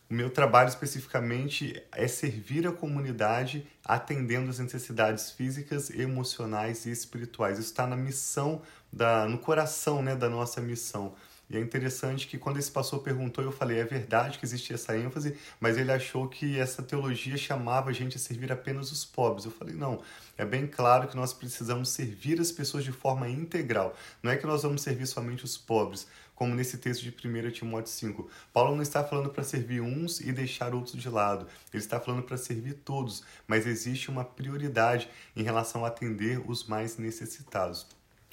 O 0.08 0.14
meu 0.14 0.30
trabalho 0.30 0.70
especificamente 0.70 1.84
é 1.92 2.08
servir 2.08 2.68
a 2.68 2.72
comunidade 2.72 3.66
atendendo 3.86 4.50
as 4.50 4.58
necessidades 4.58 5.30
físicas, 5.30 5.92
emocionais 5.92 6.86
e 6.86 6.92
espirituais. 6.92 7.60
Isso 7.60 7.70
está 7.70 7.86
na 7.86 7.96
missão 7.96 8.62
da, 8.92 9.26
no 9.28 9.38
coração 9.38 10.02
né, 10.02 10.16
da 10.16 10.30
nossa 10.30 10.62
missão. 10.62 11.14
E 11.50 11.58
é 11.58 11.60
interessante 11.60 12.28
que 12.28 12.38
quando 12.38 12.60
esse 12.60 12.70
pastor 12.70 13.00
perguntou, 13.00 13.44
eu 13.44 13.52
falei, 13.52 13.80
é 13.80 13.84
verdade 13.84 14.38
que 14.38 14.46
existia 14.46 14.76
essa 14.76 14.96
ênfase, 14.96 15.36
mas 15.60 15.80
ele 15.80 15.92
achou 15.92 16.28
que 16.28 16.60
essa 16.60 16.84
teologia 16.84 17.36
chamava 17.38 17.90
a 17.90 17.94
gente 17.94 18.18
a 18.18 18.20
servir 18.20 18.52
apenas 18.52 18.92
os 18.92 19.04
pobres. 19.04 19.46
Eu 19.46 19.52
falei, 19.52 19.74
não, 19.74 20.00
é 20.38 20.46
bem 20.46 20.68
claro 20.68 21.08
que 21.08 21.16
nós 21.16 21.34
precisamos 21.34 21.90
servir 21.90 22.40
as 22.40 22.52
pessoas 22.52 22.84
de 22.84 22.92
forma 22.92 23.28
integral. 23.28 23.96
Não 24.22 24.32
é 24.32 24.38
que 24.38 24.46
nós 24.46 24.62
vamos 24.62 24.84
servir 24.84 25.08
somente 25.08 25.44
os 25.44 25.58
pobres, 25.58 26.06
como 26.36 26.54
nesse 26.54 26.78
texto 26.78 27.02
de 27.02 27.10
1 27.10 27.50
Timóteo 27.50 27.92
5. 27.92 28.30
Paulo 28.54 28.76
não 28.76 28.84
está 28.84 29.04
falando 29.04 29.32
para 29.32 29.44
servir 29.44 29.82
uns 29.82 30.22
e 30.22 30.32
deixar 30.32 30.76
outros 30.76 31.02
de 31.02 31.10
lado. 31.10 31.48
Ele 31.74 31.84
está 31.84 32.00
falando 32.00 32.22
para 32.22 32.38
servir 32.38 32.74
todos, 32.86 33.24
mas 33.48 33.66
existe 33.66 34.12
uma 34.12 34.24
prioridade 34.24 35.10
em 35.36 35.42
relação 35.42 35.84
a 35.84 35.88
atender 35.88 36.40
os 36.48 36.68
mais 36.68 36.96
necessitados. 36.96 37.88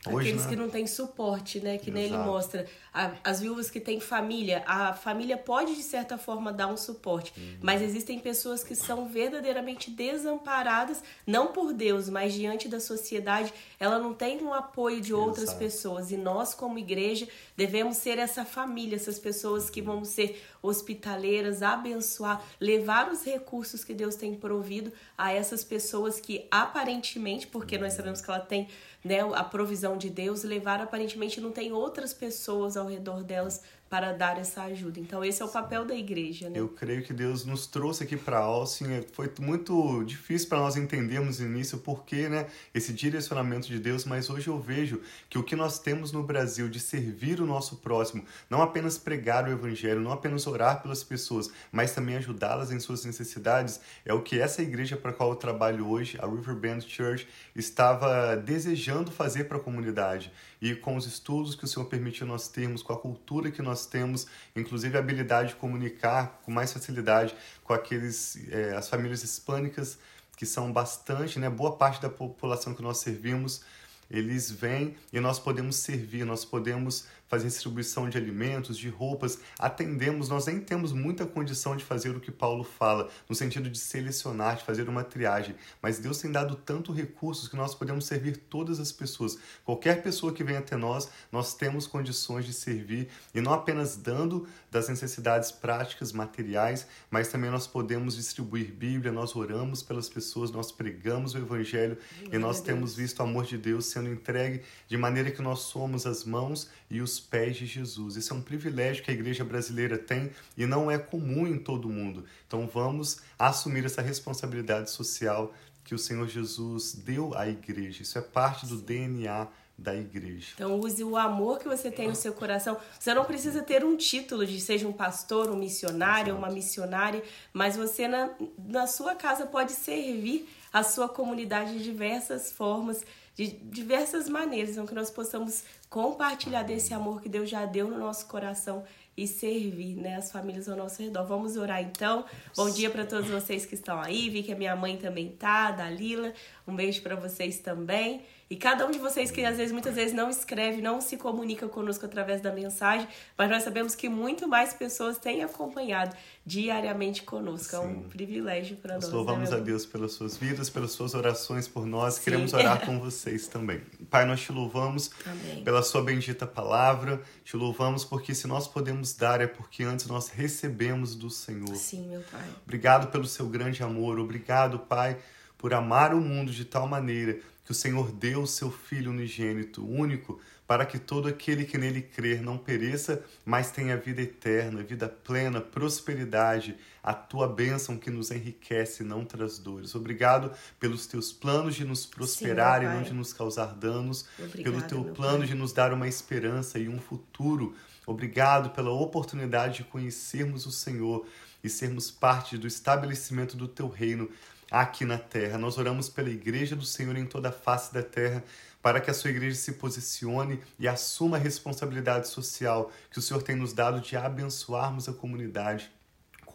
Hoje, 0.09 0.29
Aqueles 0.29 0.45
né? 0.45 0.49
que 0.51 0.57
não 0.57 0.69
têm 0.69 0.87
suporte, 0.87 1.61
né? 1.61 1.79
Que 1.79 1.91
Exato. 1.91 1.99
nele 1.99 2.17
mostra. 2.19 2.67
A, 2.93 3.13
as 3.25 3.41
viúvas 3.41 3.71
que 3.71 3.81
têm 3.81 4.01
família. 4.01 4.63
A 4.67 4.93
família 4.95 5.37
pode, 5.37 5.75
de 5.75 5.83
certa 5.83 6.17
forma, 6.17 6.53
dar 6.53 6.69
um 6.69 6.77
suporte. 6.77 7.33
Uhum. 7.37 7.59
Mas 7.63 7.83
existem 7.83 8.19
pessoas 8.19 8.65
que 8.65 8.75
são 8.75 9.09
verdadeiramente 9.09 9.91
desamparadas, 9.91 11.03
não 11.27 11.49
por 11.53 11.73
Deus, 11.73 12.09
mas 12.09 12.33
diante 12.33 12.69
da 12.69 12.81
sociedade. 12.81 13.53
Ela 13.79 13.99
não 13.99 14.15
tem 14.15 14.43
um 14.43 14.53
apoio 14.53 15.01
de 15.01 15.13
outras 15.13 15.45
Exato. 15.45 15.59
pessoas. 15.59 16.11
E 16.11 16.17
nós, 16.17 16.55
como 16.55 16.79
igreja, 16.79 17.29
devemos 17.57 17.97
ser 17.97 18.19
essa 18.19 18.45
família, 18.45 18.97
essas 18.97 19.19
pessoas 19.19 19.69
que 19.69 19.83
vamos 19.83 20.09
ser 20.09 20.43
hospitaleiras, 20.63 21.63
abençoar, 21.63 22.43
levar 22.61 23.11
os 23.11 23.25
recursos 23.25 23.85
que 23.85 23.95
Deus 23.95 24.17
tem 24.17 24.35
provido 24.35 24.93
a 25.17 25.33
essas 25.33 25.65
pessoas 25.65 26.21
que 26.21 26.47
aparentemente, 26.51 27.47
porque 27.47 27.79
nós 27.79 27.93
sabemos 27.93 28.21
que 28.21 28.31
ela 28.31 28.41
tem 28.41 28.69
né, 29.05 29.21
a 29.35 29.45
provisão 29.45 29.97
de 29.97 30.11
Deus, 30.11 30.43
levar 30.43 30.81
aparentemente 30.81 31.41
não 31.41 31.53
tem 31.53 31.73
outras 31.73 32.13
pessoas 32.13 32.77
ao 32.77 32.87
redor 32.87 33.23
delas 33.23 33.63
para 33.89 34.13
dar 34.13 34.39
essa 34.39 34.63
ajuda. 34.63 34.99
Então 34.99 35.25
esse 35.25 35.41
é 35.41 35.45
o 35.45 35.49
papel 35.49 35.85
da 35.85 35.95
igreja, 35.95 36.51
né? 36.51 36.59
Eu 36.59 36.69
creio 36.69 37.03
que 37.03 37.13
Deus 37.13 37.45
nos 37.45 37.67
trouxe 37.67 38.03
aqui 38.03 38.17
para 38.17 38.39
Austin. 38.39 38.87
É, 38.87 39.05
foi 39.13 39.31
muito 39.41 40.03
difícil 40.05 40.49
para 40.49 40.59
nós 40.59 40.77
entendermos 40.77 41.39
no 41.39 41.47
início 41.47 41.79
porque, 41.79 42.29
né, 42.29 42.47
esse 42.75 42.93
direcionamento 42.93 43.69
de 43.69 43.79
Deus, 43.79 44.05
mas 44.05 44.29
hoje 44.29 44.49
eu 44.49 44.59
vejo 44.59 45.01
que 45.31 45.39
o 45.39 45.43
que 45.43 45.55
nós 45.55 45.79
temos 45.79 46.11
no 46.11 46.23
Brasil 46.23 46.69
de 46.69 46.81
servir 46.81 47.41
o 47.41 47.47
nosso 47.47 47.77
próximo, 47.77 48.25
não 48.51 48.61
apenas 48.61 48.99
pregar 48.99 49.49
o 49.49 49.53
evangelho, 49.53 50.01
não 50.01 50.13
apenas 50.13 50.47
orar 50.47 50.83
pelas 50.83 51.05
pessoas, 51.05 51.51
mas 51.71 51.93
também 51.93 52.17
ajudá-las 52.17 52.73
em 52.73 52.81
suas 52.81 53.05
necessidades, 53.05 53.81
é 54.05 54.13
o 54.13 54.23
que 54.23 54.39
essa 54.39 54.63
igreja 54.63 54.97
para 54.97 55.13
qual 55.13 55.31
eu 55.31 55.37
trabalho 55.37 55.89
hoje, 55.89 56.19
a 56.21 56.27
Riverbend 56.27 56.89
Church, 56.89 57.29
estava 57.55 58.37
desejando 58.37 59.11
fazer 59.11 59.45
para 59.45 59.59
a 59.59 59.61
comunidade. 59.61 60.33
E 60.61 60.75
com 60.75 60.97
os 60.97 61.07
estudos 61.07 61.55
que 61.55 61.65
o 61.65 61.69
Senhor 61.69 61.87
permitiu 61.87 62.27
nós 62.27 62.49
termos, 62.49 62.83
com 62.83 62.93
a 62.93 62.99
cultura 62.99 63.51
que 63.51 63.61
nós 63.61 63.76
temos, 63.85 64.27
inclusive 64.55 64.97
a 64.97 65.01
habilidade 65.01 65.51
de 65.51 65.57
comunicar 65.57 66.41
com 66.45 66.51
mais 66.51 66.73
facilidade 66.73 67.35
com 67.63 67.75
aqueles 67.75 68.39
é, 68.51 68.75
as 68.75 68.89
famílias 68.89 69.23
hispânicas 69.23 69.99
que 70.37 70.47
são 70.47 70.73
bastante, 70.73 71.39
né, 71.39 71.51
boa 71.51 71.77
parte 71.77 72.01
da 72.01 72.09
população 72.09 72.75
que 72.75 72.83
nós 72.83 72.99
servimos, 72.99 73.63
eles 74.11 74.51
vêm 74.51 74.97
e 75.13 75.19
nós 75.19 75.39
podemos 75.39 75.77
servir, 75.77 76.25
nós 76.25 76.45
podemos 76.45 77.07
fazer 77.29 77.49
distribuição 77.49 78.09
de 78.09 78.17
alimentos, 78.19 78.79
de 78.79 78.89
roupas, 78.89 79.41
atendemos, 79.59 80.29
nós 80.29 80.47
nem 80.47 80.61
temos 80.61 80.93
muita 80.93 81.27
condição 81.27 81.77
de 81.77 81.85
fazer 81.85 82.11
o 82.11 82.21
que 82.21 82.31
Paulo 82.31 82.63
fala, 82.63 83.09
no 83.29 83.35
sentido 83.35 83.69
de 83.69 83.79
selecionar, 83.79 84.57
de 84.57 84.65
fazer 84.65 84.89
uma 84.89 85.03
triagem, 85.03 85.57
mas 85.83 85.99
Deus 85.99 86.19
tem 86.19 86.31
dado 86.31 86.55
tanto 86.55 86.93
recursos 86.93 87.49
que 87.49 87.57
nós 87.57 87.75
podemos 87.75 88.07
servir 88.07 88.37
todas 88.37 88.79
as 88.79 88.93
pessoas. 88.93 89.39
Qualquer 89.65 90.03
pessoa 90.03 90.33
que 90.33 90.45
venha 90.45 90.61
até 90.61 90.77
nós, 90.77 91.09
nós 91.33 91.55
temos 91.55 91.87
condições 91.87 92.45
de 92.45 92.53
servir 92.53 93.09
e 93.35 93.41
não 93.41 93.53
apenas 93.53 93.97
dando 93.97 94.47
das 94.71 94.89
necessidades 94.89 95.51
práticas, 95.51 96.13
materiais, 96.13 96.87
mas 97.11 97.29
também 97.29 97.51
nós 97.51 97.67
podemos 97.67 98.17
distribuir 98.17 98.73
Bíblia, 98.73 99.11
nós 99.11 99.35
oramos 99.35 99.83
pelas 99.83 100.09
pessoas, 100.09 100.51
nós 100.51 100.71
pregamos 100.71 101.35
o 101.35 101.39
Evangelho 101.39 101.87
Glória 101.87 101.99
e 102.33 102.39
nós 102.39 102.61
temos 102.61 102.95
visto 102.95 103.21
o 103.21 103.23
amor 103.23 103.45
de 103.45 103.57
Deus 103.57 103.87
sendo 103.87 104.11
entregue 104.11 104.63
de 104.89 104.97
maneira 104.97 105.31
que 105.31 105.43
nós 105.43 105.61
somos 105.61 106.07
as 106.07 106.25
mãos 106.25 106.69
e 106.91 107.01
os 107.01 107.16
pés 107.19 107.57
de 107.57 107.67
Jesus. 107.67 108.17
Isso 108.17 108.33
é 108.33 108.37
um 108.37 108.41
privilégio 108.41 109.03
que 109.03 109.11
a 109.11 109.15
igreja 109.15 109.45
brasileira 109.45 109.99
tem 109.99 110.31
e 110.57 110.67
não 110.67 110.91
é 110.91 110.99
comum 110.99 111.47
em 111.47 111.59
todo 111.59 111.89
mundo. 111.89 112.25
Então 112.47 112.67
vamos 112.67 113.21
assumir 113.39 113.85
essa 113.85 114.03
responsabilidade 114.03 114.91
social 114.91 115.53
que 115.85 115.95
o 115.95 115.99
Senhor 115.99 116.29
Jesus 116.29 116.95
deu 116.95 117.37
à 117.37 117.49
igreja. 117.49 118.03
Isso 118.03 118.19
é 118.19 118.21
parte 118.21 118.67
do 118.67 118.77
DNA 118.77 119.49
da 119.79 119.95
igreja. 119.95 120.49
Então 120.55 120.81
use 120.81 121.05
o 121.05 121.17
amor 121.17 121.59
que 121.59 121.69
você 121.69 121.91
tem 121.91 122.09
no 122.09 122.15
seu 122.15 122.33
coração. 122.33 122.79
Você 122.99 123.13
não 123.13 123.25
precisa 123.25 123.63
ter 123.63 123.85
um 123.85 123.97
título 123.97 124.47
de 124.47 124.59
seja 124.61 124.89
um 124.89 124.93
pastor, 124.93 125.51
um 125.51 125.57
missionário, 125.57 126.31
Exato. 126.31 126.39
uma 126.39 126.51
missionária, 126.51 127.23
mas 127.53 127.77
você 127.77 128.09
na, 128.09 128.31
na 128.59 128.87
sua 128.87 129.15
casa 129.15 129.47
pode 129.47 129.73
servir 129.73 130.49
a 130.73 130.83
sua 130.83 131.09
comunidade 131.09 131.77
de 131.77 131.85
diversas 131.85 132.51
formas, 132.51 133.05
de 133.37 133.49
diversas 133.49 134.31
maneiras, 134.31 134.71
então 134.71 134.87
que 134.87 134.95
nós 134.95 135.11
possamos 135.11 135.63
compartilhar 135.91 136.63
desse 136.63 136.95
amor 136.95 137.21
que 137.21 137.29
Deus 137.29 137.51
já 137.51 137.67
deu 137.67 137.87
no 137.87 137.99
nosso 137.99 138.27
coração 138.27 138.83
e 139.15 139.27
servir 139.27 139.95
né, 139.95 140.17
as 140.17 140.33
famílias 140.33 140.69
ao 140.69 140.77
nosso 140.77 141.03
redor. 141.03 141.27
Vamos 141.27 141.57
orar 141.57 141.83
então. 141.83 142.25
Bom 142.57 142.71
dia 142.71 142.89
para 142.89 143.05
todos 143.05 143.29
vocês 143.29 143.67
que 143.67 143.75
estão 143.75 144.01
aí. 144.01 144.31
Vi 144.31 144.43
que 144.43 144.53
a 144.53 144.57
minha 144.57 144.75
mãe 144.75 144.97
também 144.97 145.29
tá, 145.29 145.71
da 145.71 145.89
Lila. 145.89 146.33
Um 146.67 146.75
beijo 146.75 147.03
para 147.03 147.15
vocês 147.15 147.59
também. 147.59 148.23
E 148.49 148.55
cada 148.55 148.87
um 148.87 148.93
de 148.93 148.99
vocês 148.99 149.33
que 149.33 149.45
às 149.45 149.57
vezes, 149.57 149.73
muitas 149.73 149.97
vezes 149.97 150.15
não 150.15 150.31
escreve, 150.31 150.81
não 150.81 151.01
se 151.01 151.17
comunica 151.17 151.67
conosco 151.67 152.07
através 152.07 152.41
da 152.41 152.53
mensagem, 152.53 153.09
mas 153.37 153.51
nós 153.51 153.65
sabemos 153.65 153.97
que 153.97 154.09
muito 154.09 154.47
mais 154.47 154.73
pessoas 154.73 155.19
têm 155.19 155.43
acompanhado 155.43 156.17
diariamente 156.45 157.25
conosco. 157.25 157.71
Sim. 157.71 157.77
É 157.77 157.81
um 157.81 158.03
privilégio 158.05 158.77
para 158.77 158.95
nós. 158.95 159.03
Nós 159.03 159.13
né, 159.13 159.19
louvamos 159.19 159.51
né, 159.51 159.57
a 159.57 159.61
Deus 159.61 159.85
pelas 159.85 160.13
suas 160.13 160.37
vidas, 160.37 160.71
pelas 160.71 160.93
suas 160.93 161.13
orações 161.15 161.67
por 161.67 161.85
nós. 161.85 162.15
Sim. 162.15 162.21
Queremos 162.23 162.55
orar 162.55 162.87
com 162.87 163.01
vocês 163.03 163.49
também. 163.49 163.81
Pai, 164.09 164.25
nós 164.25 164.41
te 164.41 164.53
louvamos 164.53 165.11
Amém. 165.27 165.65
pela 165.65 165.83
sua 165.83 166.05
bendita 166.05 166.47
palavra. 166.47 167.21
Te 167.45 167.57
louvamos 167.57 168.05
porque 168.05 168.33
se 168.33 168.47
nós 168.47 168.69
podemos 168.69 169.13
dar 169.13 169.41
é 169.41 169.49
porque 169.49 169.83
antes 169.83 170.07
nós 170.07 170.29
recebemos 170.29 171.17
do 171.17 171.29
Senhor. 171.29 171.75
Sim, 171.75 172.11
meu 172.11 172.21
Pai. 172.31 172.49
Obrigado 172.65 173.11
pelo 173.11 173.27
seu 173.27 173.49
grande 173.49 173.83
amor. 173.83 174.21
Obrigado, 174.21 174.79
Pai, 174.79 175.19
por 175.59 175.75
amar 175.75 176.15
o 176.15 176.21
mundo 176.21 176.53
de 176.53 176.65
tal 176.65 176.87
maneira 176.87 177.41
que 177.67 177.73
o 177.73 177.75
Senhor 177.75 178.13
deu 178.13 178.43
o 178.43 178.47
seu 178.47 178.71
Filho 178.71 179.11
unigênito, 179.11 179.85
único, 179.85 180.41
para 180.69 180.87
que 180.87 181.01
todo 181.01 181.27
aquele 181.27 181.65
que 181.65 181.77
nele 181.77 182.01
crer 182.01 182.41
não 182.41 182.57
pereça, 182.57 183.25
mas 183.45 183.73
tenha 183.73 183.97
vida 183.97 184.23
eterna, 184.23 184.85
vida 184.85 185.09
plena, 185.09 185.61
prosperidade, 185.61 186.77
a 187.03 187.13
tua 187.13 187.49
bênção 187.49 187.97
que 187.99 188.09
nos 188.09 188.31
enriquece 188.31 189.03
e 189.03 189.07
não 189.07 189.25
traz 189.25 189.59
dores. 189.59 189.97
Obrigado 189.97 190.53
pelos 190.79 191.09
teus 191.09 191.33
planos 191.33 191.75
de 191.75 191.85
nos 191.85 192.07
prosperar 192.07 192.81
Sim, 192.81 192.87
e 192.87 192.89
não 192.89 193.03
de 193.03 193.13
nos 193.13 193.33
causar 193.33 193.75
danos, 193.75 194.27
Obrigada, 194.39 194.63
pelo 194.63 194.83
teu 194.83 195.13
plano 195.13 195.39
pai. 195.39 195.49
de 195.49 195.55
nos 195.55 195.73
dar 195.73 195.93
uma 195.93 196.07
esperança 196.07 196.79
e 196.79 196.89
um 196.89 197.01
futuro. 197.01 197.75
Obrigado 198.07 198.71
pela 198.71 198.93
oportunidade 198.93 199.79
de 199.79 199.85
conhecermos 199.85 200.67
o 200.67 200.71
Senhor 200.71 201.27
e 201.65 201.69
sermos 201.69 202.13
parte 202.13 202.57
do 202.57 202.69
estabelecimento 202.69 203.57
do 203.57 203.67
teu 203.67 203.89
reino 203.89 204.31
aqui 204.71 205.05
na 205.05 205.19
terra. 205.19 205.59
Nós 205.59 205.79
oramos 205.79 206.09
pela 206.09 206.31
igreja 206.31 206.75
do 206.75 206.85
Senhor 206.85 207.17
em 207.17 207.27
toda 207.27 207.51
a 207.51 207.53
face 207.53 207.93
da 207.93 208.03
terra, 208.03 208.43
para 208.83 209.01
que 209.01 209.11
a 209.11 209.15
sua 209.15 209.31
igreja 209.31 209.57
se 209.57 209.73
posicione 209.73 210.61
e 210.79 210.87
assuma 210.87 211.37
a 211.37 211.41
responsabilidade 211.41 212.29
social 212.29 212.93
que 213.11 213.19
o 213.19 213.23
Senhor 213.23 213.43
tem 213.43 213.57
nos 213.57 213.73
dado 213.73 214.01
de 214.01 214.17
abençoarmos 214.17 215.09
a 215.09 215.13
comunidade 215.13 215.91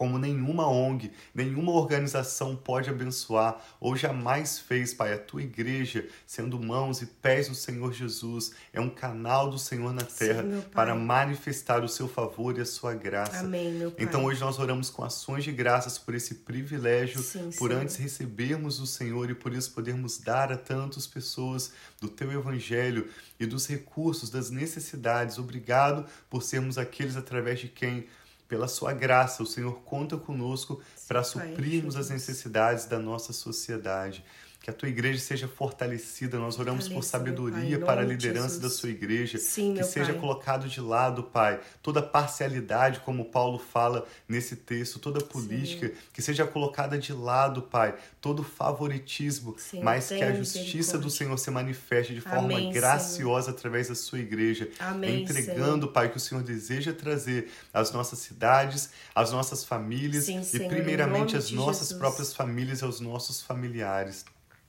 como 0.02 0.18
nenhuma 0.18 0.66
ONG, 0.66 1.12
nenhuma 1.32 1.70
organização 1.70 2.56
pode 2.56 2.90
abençoar 2.90 3.64
ou 3.78 3.94
jamais 3.94 4.58
fez, 4.58 4.92
Pai. 4.92 5.12
A 5.12 5.18
tua 5.18 5.44
igreja, 5.44 6.08
sendo 6.26 6.58
mãos 6.58 7.02
e 7.02 7.06
pés 7.06 7.48
do 7.48 7.54
Senhor 7.54 7.92
Jesus, 7.92 8.50
é 8.72 8.80
um 8.80 8.90
canal 8.90 9.48
do 9.48 9.60
Senhor 9.60 9.92
na 9.92 10.02
terra 10.02 10.42
Sim, 10.42 10.60
para 10.72 10.96
manifestar 10.96 11.84
o 11.84 11.88
seu 11.88 12.08
favor 12.08 12.58
e 12.58 12.62
a 12.62 12.66
sua 12.66 12.94
graça. 12.94 13.38
Amém, 13.38 13.74
meu 13.74 13.92
Pai. 13.92 14.04
Então 14.04 14.24
hoje 14.24 14.40
nós 14.40 14.58
oramos 14.58 14.90
com 14.90 15.04
ações 15.04 15.44
de 15.44 15.52
graças 15.52 15.98
por 15.98 16.16
esse 16.16 16.34
privilégio, 16.34 17.22
Sim, 17.22 17.52
por 17.56 17.70
Senhor. 17.70 17.82
antes 17.82 17.94
recebermos 17.94 18.80
o 18.80 18.88
Senhor 18.88 19.30
e 19.30 19.36
por 19.36 19.52
isso 19.52 19.70
podermos 19.70 20.18
dar 20.18 20.50
a 20.50 20.56
tantas 20.56 21.06
pessoas 21.06 21.74
do 22.00 22.08
teu 22.08 22.32
evangelho 22.32 23.08
e 23.38 23.46
dos 23.46 23.68
recursos, 23.68 24.30
das 24.30 24.50
necessidades. 24.50 25.38
Obrigado 25.38 26.04
por 26.28 26.42
sermos 26.42 26.76
aqueles 26.76 27.16
através 27.16 27.60
de 27.60 27.68
quem 27.68 28.04
pela 28.48 28.68
sua 28.68 28.92
graça, 28.92 29.42
o 29.42 29.46
Senhor 29.46 29.80
conta 29.82 30.16
conosco 30.16 30.82
para 31.08 31.22
suprirmos 31.22 31.96
as 31.96 32.10
necessidades 32.10 32.86
da 32.86 32.98
nossa 32.98 33.32
sociedade 33.32 34.24
que 34.62 34.70
a 34.70 34.72
tua 34.72 34.88
igreja 34.88 35.18
seja 35.18 35.48
fortalecida. 35.48 36.38
Nós 36.38 36.56
oramos 36.58 36.88
por 36.88 37.02
sabedoria 37.02 37.78
pai, 37.78 37.86
para 37.86 38.00
a 38.02 38.04
liderança 38.04 38.60
da 38.60 38.70
sua 38.70 38.90
igreja, 38.90 39.36
Sim, 39.36 39.74
que 39.74 39.82
seja 39.82 40.12
pai. 40.12 40.20
colocado 40.20 40.68
de 40.68 40.80
lado, 40.80 41.24
Pai, 41.24 41.60
toda 41.82 42.00
parcialidade, 42.00 43.00
como 43.00 43.24
Paulo 43.24 43.58
fala 43.58 44.06
nesse 44.28 44.54
texto, 44.54 45.00
toda 45.00 45.20
política, 45.20 45.88
Sim. 45.88 45.94
que 46.12 46.22
seja 46.22 46.46
colocada 46.46 46.96
de 46.96 47.12
lado, 47.12 47.62
Pai, 47.62 47.94
todo 48.20 48.44
favoritismo, 48.44 49.56
Sim, 49.58 49.82
mas 49.82 50.08
que 50.08 50.22
a 50.22 50.32
justiça 50.32 50.96
do 50.96 51.10
Senhor 51.10 51.36
se 51.38 51.50
manifeste 51.50 52.14
de 52.14 52.20
forma 52.20 52.44
Amém, 52.44 52.72
graciosa 52.72 53.46
Senhor. 53.46 53.56
através 53.56 53.88
da 53.88 53.96
sua 53.96 54.20
igreja, 54.20 54.68
Amém, 54.78 55.22
entregando, 55.22 55.86
Senhor. 55.86 55.92
Pai, 55.92 56.08
que 56.08 56.18
o 56.18 56.20
Senhor 56.20 56.44
deseja 56.44 56.92
trazer 56.92 57.50
às 57.74 57.90
nossas 57.90 58.20
cidades, 58.20 58.90
às 59.12 59.32
nossas 59.32 59.64
famílias 59.64 60.28
e 60.28 60.60
primeiramente 60.68 61.36
às 61.36 61.50
nossas 61.50 61.88
Jesus. 61.88 61.98
próprias 61.98 62.32
famílias 62.32 62.80
e 62.80 62.84
aos 62.84 63.00
nossos 63.00 63.42
familiares. 63.42 64.24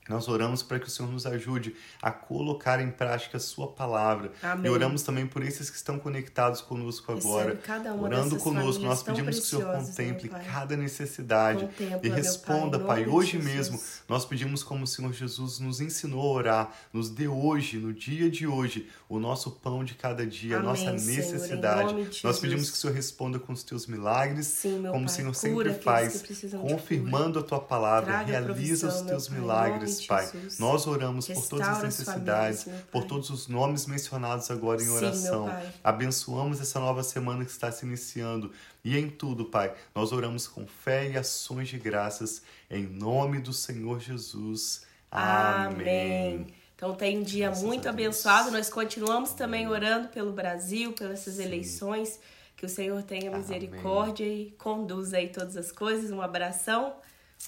Nós 0.08 0.28
oramos 0.28 0.62
para 0.62 0.78
que 0.78 0.86
o 0.86 0.90
Senhor 0.90 1.10
nos 1.10 1.24
ajude 1.24 1.74
a 2.02 2.10
colocar 2.10 2.78
em 2.80 2.90
prática 2.90 3.38
a 3.38 3.40
sua 3.40 3.68
palavra. 3.68 4.32
Amém. 4.42 4.66
E 4.66 4.68
oramos 4.68 5.02
também 5.02 5.26
por 5.26 5.42
esses 5.42 5.70
que 5.70 5.76
estão 5.76 5.98
conectados 5.98 6.60
conosco 6.60 7.10
agora. 7.10 7.58
Orando 8.00 8.36
conosco, 8.36 8.82
nós 8.82 9.02
pedimos 9.02 9.36
que 9.36 9.42
o 9.42 9.44
Senhor 9.44 9.76
contemple 9.78 10.28
cada 10.28 10.76
necessidade 10.76 11.64
Contempla, 11.66 12.00
e 12.02 12.08
responda, 12.10 12.78
Pai. 12.78 13.04
Pai. 13.04 13.08
Hoje 13.08 13.38
mesmo, 13.38 13.80
nós 14.06 14.26
pedimos 14.26 14.62
como 14.62 14.84
o 14.84 14.86
Senhor 14.86 15.12
Jesus 15.12 15.58
nos 15.58 15.80
ensinou 15.80 16.20
a 16.20 16.32
orar, 16.32 16.74
nos 16.92 17.08
dê 17.08 17.26
hoje, 17.26 17.78
no 17.78 17.92
dia 17.92 18.30
de 18.30 18.46
hoje, 18.46 18.88
o 19.08 19.18
nosso 19.18 19.52
pão 19.52 19.82
de 19.82 19.94
cada 19.94 20.26
dia, 20.26 20.58
Amém, 20.58 20.68
a 20.68 20.70
nossa 20.70 20.92
necessidade. 20.92 21.90
Senhor, 21.90 22.10
nós 22.24 22.38
pedimos 22.38 22.70
que 22.70 22.76
o 22.76 22.80
Senhor 22.80 22.94
responda 22.94 23.38
com 23.38 23.54
os 23.54 23.62
teus 23.62 23.86
milagres, 23.86 24.46
Sim, 24.46 24.82
como 24.82 24.92
pai. 24.92 25.04
o 25.04 25.08
Senhor 25.08 25.34
sempre 25.34 25.72
faz, 25.74 26.22
confirmando 26.60 27.38
a 27.38 27.42
tua 27.42 27.60
palavra, 27.60 28.12
Traga 28.12 28.32
realiza 28.32 28.88
os 28.88 29.00
teus 29.00 29.30
milagres 29.30 29.93
Pai. 30.00 30.30
Nós 30.58 30.86
oramos 30.86 31.26
por 31.26 31.46
todas 31.46 31.68
as 31.68 31.82
necessidades, 31.82 32.64
famílias, 32.64 32.86
por 32.90 33.04
todos 33.04 33.30
os 33.30 33.48
nomes 33.48 33.86
mencionados 33.86 34.50
agora 34.50 34.82
em 34.82 34.88
oração. 34.88 35.46
Sim, 35.46 35.68
Abençoamos 35.82 36.60
essa 36.60 36.80
nova 36.80 37.02
semana 37.02 37.44
que 37.44 37.50
está 37.50 37.70
se 37.70 37.84
iniciando. 37.84 38.50
E 38.84 38.98
em 38.98 39.08
tudo, 39.08 39.46
Pai, 39.46 39.74
nós 39.94 40.12
oramos 40.12 40.46
com 40.46 40.66
fé 40.66 41.10
e 41.10 41.16
ações 41.16 41.68
de 41.68 41.78
graças, 41.78 42.42
em 42.70 42.84
nome 42.84 43.40
do 43.40 43.52
Senhor 43.52 44.00
Jesus. 44.00 44.82
Amém. 45.10 46.36
Amém. 46.36 46.46
Então 46.74 46.94
tem 46.94 47.18
um 47.18 47.22
dia 47.22 47.46
Graças 47.46 47.64
muito 47.64 47.88
abençoado. 47.88 48.50
Nós 48.50 48.68
continuamos 48.68 49.32
também 49.32 49.68
orando 49.68 50.08
pelo 50.08 50.32
Brasil, 50.32 50.92
pelas 50.92 51.20
essas 51.20 51.38
eleições. 51.38 52.18
Que 52.56 52.66
o 52.66 52.68
Senhor 52.68 53.02
tenha 53.02 53.30
misericórdia 53.30 54.26
Amém. 54.26 54.48
e 54.48 54.50
conduza 54.52 55.16
aí 55.16 55.28
todas 55.28 55.56
as 55.56 55.72
coisas. 55.72 56.10
Um 56.10 56.20
abração. 56.20 56.94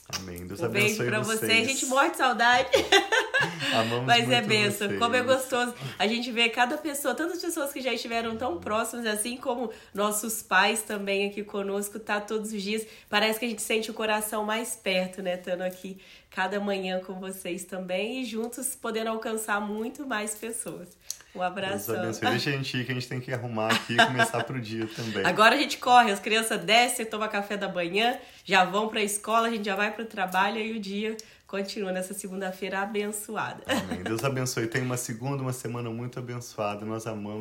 Amém. 0.08 0.46
Deus 0.46 0.60
um 0.60 0.66
abençoe 0.66 0.98
beijo 0.98 1.10
pra 1.10 1.20
vocês. 1.20 1.40
você. 1.40 1.52
A 1.52 1.64
gente 1.64 1.86
morre 1.86 2.10
de 2.10 2.16
saudade. 2.16 2.68
Amamos 3.74 4.06
Mas 4.06 4.30
é 4.30 4.40
benção. 4.40 4.86
vocês. 4.86 5.00
Como 5.00 5.16
é 5.16 5.22
gostoso. 5.22 5.74
A 5.98 6.06
gente 6.06 6.30
vê 6.30 6.48
cada 6.48 6.78
pessoa, 6.78 7.14
tantas 7.14 7.40
pessoas 7.40 7.72
que 7.72 7.80
já 7.80 7.92
estiveram 7.92 8.36
tão 8.36 8.58
próximas, 8.60 9.04
assim 9.06 9.36
como 9.36 9.70
nossos 9.92 10.42
pais 10.42 10.82
também 10.82 11.28
aqui 11.28 11.42
conosco, 11.42 11.98
tá 11.98 12.20
todos 12.20 12.52
os 12.52 12.62
dias. 12.62 12.86
Parece 13.10 13.38
que 13.38 13.44
a 13.46 13.48
gente 13.48 13.62
sente 13.62 13.90
o 13.90 13.94
coração 13.94 14.44
mais 14.44 14.76
perto, 14.76 15.22
né? 15.22 15.34
Estando 15.34 15.62
aqui 15.62 15.98
cada 16.36 16.60
manhã 16.60 17.00
com 17.00 17.14
vocês 17.14 17.64
também 17.64 18.20
e 18.20 18.24
juntos 18.26 18.76
podendo 18.76 19.08
alcançar 19.08 19.58
muito 19.58 20.06
mais 20.06 20.34
pessoas. 20.34 20.86
Um 21.34 21.40
abraço. 21.40 21.94
Deixa 21.94 22.28
a 22.28 22.36
gente 22.36 22.76
ir, 22.76 22.84
que 22.84 22.92
a 22.92 22.94
gente 22.94 23.08
tem 23.08 23.18
que 23.18 23.32
arrumar 23.32 23.72
aqui 23.72 23.94
e 23.94 23.96
começar 23.96 24.44
pro 24.44 24.60
dia 24.60 24.86
também. 24.86 25.24
Agora 25.24 25.54
a 25.54 25.58
gente 25.58 25.78
corre, 25.78 26.12
as 26.12 26.20
crianças 26.20 26.62
descem, 26.62 27.06
tomam 27.06 27.26
café 27.30 27.56
da 27.56 27.72
manhã, 27.72 28.18
já 28.44 28.66
vão 28.66 28.88
pra 28.88 29.02
escola, 29.02 29.48
a 29.48 29.50
gente 29.50 29.64
já 29.64 29.74
vai 29.74 29.90
pro 29.90 30.04
trabalho 30.04 30.58
e 30.58 30.76
o 30.76 30.78
dia 30.80 31.16
continua 31.46 31.90
nessa 31.90 32.12
segunda-feira 32.12 32.80
abençoada. 32.80 33.62
Amém. 33.66 34.02
Deus 34.04 34.22
abençoe. 34.22 34.66
Tem 34.66 34.82
uma 34.82 34.98
segunda, 34.98 35.42
uma 35.42 35.54
semana 35.54 35.88
muito 35.88 36.18
abençoada. 36.18 36.84
Nós 36.84 37.06
amamos. 37.06 37.34